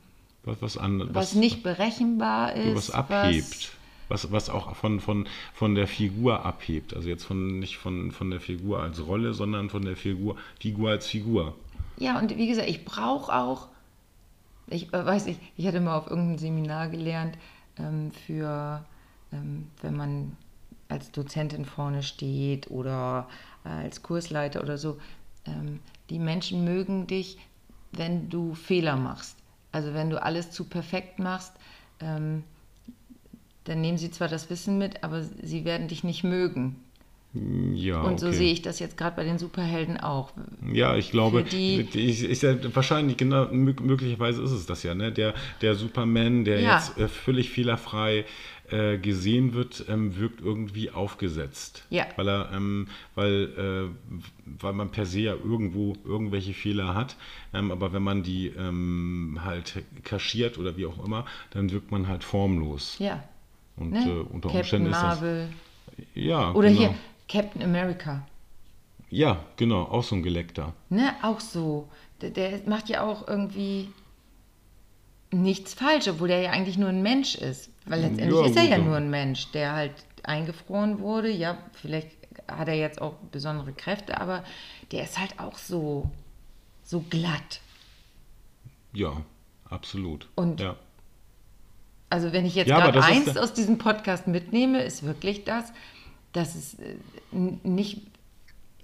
Was, 0.43 0.61
was, 0.61 0.77
an, 0.77 1.13
was, 1.13 1.35
nicht 1.35 1.61
berechenbar 1.61 2.55
ist. 2.55 2.75
was 2.75 2.91
abhebt. 2.91 3.73
Was, 4.09 4.31
was 4.31 4.49
auch 4.49 4.75
von, 4.75 4.99
von, 4.99 5.27
von 5.53 5.75
der 5.75 5.87
Figur 5.87 6.45
abhebt. 6.45 6.95
Also 6.95 7.07
jetzt 7.07 7.23
von, 7.23 7.59
nicht 7.59 7.77
von, 7.77 8.11
von 8.11 8.29
der 8.29 8.41
Figur 8.41 8.81
als 8.81 9.05
Rolle, 9.05 9.33
sondern 9.33 9.69
von 9.69 9.83
der 9.83 9.95
Figur, 9.95 10.35
Figur 10.59 10.89
als 10.89 11.07
Figur. 11.07 11.55
Ja, 11.97 12.17
und 12.19 12.35
wie 12.35 12.47
gesagt, 12.47 12.67
ich 12.67 12.83
brauche 12.83 13.33
auch, 13.33 13.67
ich 14.67 14.91
äh, 14.93 15.05
weiß 15.05 15.27
nicht, 15.27 15.39
ich 15.55 15.67
hatte 15.67 15.79
mal 15.79 15.97
auf 15.97 16.09
irgendeinem 16.09 16.39
Seminar 16.39 16.89
gelernt, 16.89 17.37
ähm, 17.77 18.11
für, 18.25 18.83
ähm, 19.31 19.67
wenn 19.81 19.95
man 19.95 20.35
als 20.89 21.11
Dozentin 21.11 21.65
vorne 21.65 22.03
steht 22.03 22.69
oder 22.69 23.29
äh, 23.63 23.69
als 23.69 24.03
Kursleiter 24.03 24.61
oder 24.61 24.77
so, 24.77 24.97
ähm, 25.45 25.79
die 26.09 26.19
Menschen 26.19 26.65
mögen 26.65 27.07
dich, 27.07 27.37
wenn 27.91 28.29
du 28.29 28.55
Fehler 28.55 28.97
machst. 28.97 29.37
Also 29.71 29.93
wenn 29.93 30.09
du 30.09 30.21
alles 30.21 30.51
zu 30.51 30.65
perfekt 30.65 31.19
machst, 31.19 31.53
ähm, 31.99 32.43
dann 33.63 33.81
nehmen 33.81 33.97
sie 33.97 34.11
zwar 34.11 34.27
das 34.27 34.49
Wissen 34.49 34.77
mit, 34.77 35.03
aber 35.03 35.23
sie 35.23 35.65
werden 35.65 35.87
dich 35.87 36.03
nicht 36.03 36.23
mögen. 36.23 36.77
Ja, 37.75 38.01
Und 38.01 38.19
so 38.19 38.27
okay. 38.27 38.35
sehe 38.35 38.51
ich 38.51 38.61
das 38.61 38.79
jetzt 38.79 38.97
gerade 38.97 39.15
bei 39.15 39.23
den 39.23 39.37
Superhelden 39.39 39.97
auch. 39.97 40.33
Ja, 40.73 40.97
ich 40.97 41.11
glaube, 41.11 41.43
die- 41.43 41.79
ich, 41.93 42.29
ich, 42.29 42.43
wahrscheinlich, 42.75 43.15
genau, 43.15 43.43
mö- 43.45 43.81
möglicherweise 43.81 44.43
ist 44.43 44.51
es 44.51 44.65
das 44.65 44.83
ja, 44.83 44.93
ne? 44.95 45.13
Der, 45.13 45.33
der 45.61 45.75
Superman, 45.75 46.43
der 46.43 46.59
Ja. 46.59 46.73
jetzt 46.73 46.97
äh, 46.97 47.07
völlig 47.07 47.49
fehlerfrei 47.49 48.25
äh, 48.71 48.97
gesehen 48.97 49.53
wird, 49.53 49.85
ähm, 49.89 50.17
wirkt 50.17 50.41
irgendwie 50.41 50.89
aufgesetzt. 50.91 51.85
Ja. 51.89 52.05
Weil 52.15 52.27
er, 52.29 52.51
ähm, 52.53 52.87
weil, 53.15 53.91
äh, 53.91 54.21
weil 54.61 54.73
man 54.73 54.89
per 54.91 55.05
se 55.05 55.19
ja 55.21 55.33
irgendwo 55.33 55.95
irgendwelche 56.05 56.53
Fehler 56.53 56.95
hat. 56.95 57.15
Ähm, 57.53 57.71
aber 57.71 57.93
wenn 57.93 58.03
man 58.03 58.23
die 58.23 58.47
ähm, 58.47 59.39
halt 59.43 59.83
kaschiert 60.03 60.57
oder 60.57 60.77
wie 60.77 60.85
auch 60.85 61.03
immer, 61.05 61.25
dann 61.51 61.71
wirkt 61.71 61.91
man 61.91 62.07
halt 62.07 62.23
formlos. 62.23 62.97
Ja. 62.99 63.23
Und 63.77 63.91
Ne? 63.91 63.99
äh, 64.05 64.33
unter 64.33 64.49
Captain 64.49 64.59
Umständen 64.59 64.89
Marvel. 64.91 65.43
ist 65.43 65.97
das. 65.97 66.05
Ja, 66.15 66.51
Oder 66.53 66.69
genau. 66.69 66.79
hier, 66.79 66.95
Captain 67.27 67.61
America. 67.63 68.25
Ja, 69.09 69.43
genau, 69.57 69.83
auch 69.83 70.03
so 70.03 70.15
ein 70.15 70.23
Geleckter. 70.23 70.73
Ne, 70.89 71.13
auch 71.21 71.39
so. 71.39 71.87
Der, 72.21 72.29
der 72.29 72.61
macht 72.65 72.87
ja 72.89 73.03
auch 73.03 73.27
irgendwie 73.27 73.89
nichts 75.31 75.73
falsch, 75.73 76.07
obwohl 76.07 76.27
der 76.27 76.41
ja 76.41 76.51
eigentlich 76.51 76.77
nur 76.77 76.89
ein 76.89 77.01
Mensch 77.01 77.35
ist. 77.35 77.69
Weil 77.85 78.01
letztendlich 78.01 78.39
Ja, 78.39 78.45
ist 78.45 78.57
er 78.57 78.63
ja 78.63 78.77
nur 78.77 78.97
ein 78.97 79.09
Mensch, 79.09 79.51
der 79.51 79.73
halt 79.73 79.93
eingefroren 80.23 80.99
wurde. 80.99 81.29
Ja, 81.29 81.57
vielleicht 81.73 82.09
hat 82.47 82.67
er 82.67 82.75
jetzt 82.75 83.01
auch 83.01 83.15
besondere 83.31 83.73
Kräfte, 83.73 84.19
aber 84.19 84.43
der 84.91 85.03
ist 85.03 85.17
halt 85.17 85.39
auch 85.39 85.57
so, 85.57 86.09
so 86.83 87.03
glatt. 87.09 87.61
Ja, 88.93 89.21
absolut. 89.69 90.27
Und 90.35 90.59
ja. 90.59 90.75
Also 92.09 92.33
wenn 92.33 92.45
ich 92.45 92.55
jetzt 92.55 92.67
Ja, 92.67 92.79
gerade 92.79 93.01
eins 93.01 93.37
aus 93.37 93.53
diesem 93.53 93.77
Podcast 93.77 94.27
mitnehme, 94.27 94.81
ist 94.83 95.03
wirklich 95.03 95.45
das, 95.45 95.71
dass 96.33 96.55
es 96.55 96.73
äh, 96.75 96.95
nicht 97.31 98.01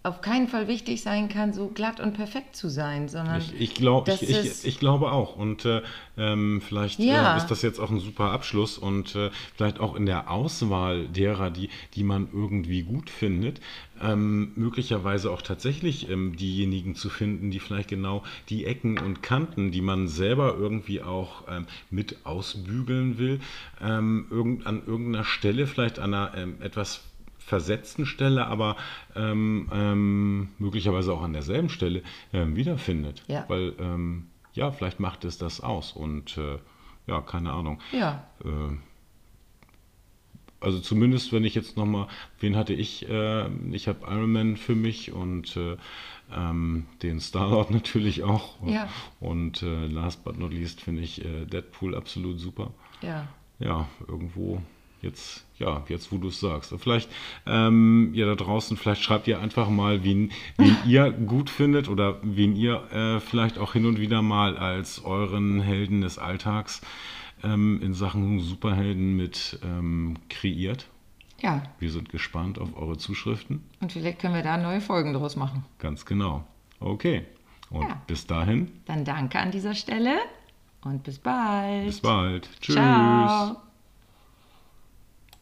auf 0.08 0.22
keinen 0.22 0.48
Fall 0.48 0.68
wichtig 0.68 1.02
sein 1.02 1.30
kann, 1.30 1.54
so 1.54 1.68
glatt 1.68 2.00
und 2.00 2.14
perfekt 2.14 2.56
zu 2.56 2.70
sein, 2.70 3.10
sondern 3.10 3.38
Ich, 3.42 3.60
ich, 3.60 3.74
glaub, 3.76 4.06
das 4.06 4.22
ich, 4.22 4.30
ich, 4.38 4.66
ich 4.66 4.80
glaube 4.80 5.12
auch. 5.12 5.36
Und 5.36 5.66
äh, 5.66 5.82
ähm, 6.18 6.62
vielleicht 6.62 7.00
Ja. 7.00 7.34
äh, 7.34 7.38
ist 7.38 7.48
das 7.48 7.62
jetzt 7.62 7.80
auch 7.80 7.92
ein 7.92 8.00
super 8.00 8.32
Abschluss 8.32 8.78
und 8.78 9.16
äh, 9.16 9.30
vielleicht 9.56 9.80
auch 9.80 9.96
in 9.96 10.06
der 10.06 10.32
Auswahl 10.32 11.08
derer, 11.08 11.52
die, 11.52 11.70
die 11.96 12.04
man 12.04 12.28
irgendwie 12.34 12.84
gut 12.84 13.10
findet, 13.10 13.60
ähm, 14.02 14.52
möglicherweise 14.56 15.32
auch 15.32 15.42
tatsächlich 15.42 16.10
ähm, 16.10 16.36
diejenigen 16.36 16.96
zu 16.96 17.10
finden, 17.10 17.52
die 17.52 17.60
vielleicht 17.60 17.90
genau 17.90 18.24
die 18.50 18.66
Ecken 18.66 18.98
und 19.00 19.22
Kanten, 19.24 19.72
die 19.72 19.82
man 19.82 20.08
selber 20.08 20.56
irgendwie 20.58 21.02
auch 21.02 21.44
ähm, 21.50 21.66
mit 21.90 22.18
ausbügeln 22.26 23.18
will, 23.18 23.40
ähm, 23.82 24.28
irgend, 24.30 24.66
an 24.68 24.82
irgendeiner 24.86 25.26
Stelle, 25.26 25.68
vielleicht 25.68 26.00
an 26.00 26.14
einer 26.14 26.38
ähm, 26.38 26.56
etwas 26.62 27.02
versetzten 27.48 28.06
Stelle, 28.06 28.46
aber 28.48 28.76
ähm, 29.16 29.70
ähm, 29.72 30.50
möglicherweise 30.60 31.14
auch 31.14 31.22
an 31.22 31.32
derselben 31.32 31.70
Stelle 31.70 32.04
ähm, 32.34 32.58
wiederfindet. 32.58 33.24
Ja. 33.28 33.46
Weil, 33.48 33.74
ähm, 33.80 34.28
ja, 34.54 34.70
vielleicht 34.72 35.00
macht 35.00 35.24
es 35.24 35.38
das 35.38 35.62
aus 35.62 35.94
und 35.94 36.38
äh, 36.38 36.58
ja, 37.08 37.22
keine 37.22 37.54
Ahnung. 37.54 37.80
ja, 37.94 38.28
Äh, 38.44 38.76
also 40.60 40.80
zumindest, 40.80 41.32
wenn 41.32 41.46
ich 41.46 41.54
jetzt 41.54 41.78
nochmal, 41.78 42.08
wen 42.40 42.56
hatte 42.56 42.74
ich? 42.74 43.08
Äh, 43.08 43.48
ich 43.72 43.88
habe 43.88 44.00
Iron 44.08 44.32
Man 44.32 44.58
für 44.58 44.74
mich 44.76 45.12
und 45.12 45.56
äh, 45.56 45.78
ähm, 46.36 46.88
den 47.04 47.20
Star-Lord 47.22 47.72
natürlich 47.80 48.24
auch. 48.24 48.56
Ja. 48.68 48.90
Und 49.20 49.62
äh, 49.62 49.86
last 49.86 50.26
but 50.26 50.38
not 50.38 50.52
least 50.52 50.82
finde 50.82 51.04
ich 51.04 51.24
äh, 51.24 51.46
Deadpool 51.46 51.96
absolut 51.96 52.40
super 52.40 52.72
ja. 53.02 53.28
ja, 53.60 53.88
irgendwo 54.08 54.62
jetzt, 55.02 55.46
ja, 55.60 55.84
jetzt 55.90 56.12
wo 56.12 56.18
du 56.18 56.28
es 56.30 56.40
sagst. 56.40 56.74
Vielleicht, 56.80 57.10
ähm, 57.46 58.12
ihr 58.14 58.26
da 58.26 58.36
draußen, 58.36 58.78
vielleicht 58.78 59.04
schreibt 59.04 59.28
ihr 59.28 59.40
einfach 59.40 59.70
mal, 59.70 60.04
wen, 60.04 60.32
wen 60.58 60.76
ihr 60.86 61.12
gut 61.12 61.50
findet 61.50 61.88
oder 61.90 62.18
wen 62.24 62.56
ihr 62.56 62.84
äh, 62.92 63.20
vielleicht 63.20 63.58
auch 63.58 63.74
hin 63.74 63.86
und 63.86 64.00
wieder 64.00 64.22
mal 64.22 64.58
als 64.58 65.04
euren 65.06 65.62
Helden 65.62 66.02
des 66.02 66.18
Alltags 66.20 66.82
ähm, 67.44 67.80
in 67.82 67.94
Sachen 67.94 68.40
Superhelden 68.40 69.16
mit 69.16 69.60
ähm, 69.64 70.16
kreiert. 70.30 70.88
Ja, 71.40 71.62
Wir 71.78 71.92
sind 71.92 72.10
gespannt 72.10 72.58
auf 72.58 72.76
eure 72.76 72.98
Zuschriften. 72.98 73.64
und 73.80 73.92
vielleicht 73.92 74.18
können 74.20 74.34
wir 74.34 74.42
da 74.42 74.58
neue 74.58 74.82
Folgen 74.82 75.14
draus 75.14 75.36
machen. 75.36 75.66
Ganz 75.78 76.04
genau. 76.06 76.44
Okay. 76.80 77.26
Und 77.70 77.84
Ja. 77.84 78.02
bis 78.08 78.26
dahin, 78.26 78.72
Dann 78.86 79.06
danke 79.06 79.38
an 79.40 79.52
dieser 79.52 79.76
Stelle 79.76 80.18
und 80.84 81.04
bis 81.04 81.20
bald. 81.20 81.86
bis 81.86 82.00
bald. 82.02 82.50
Tschüss. 82.60 82.76
Ciao. 82.76 83.67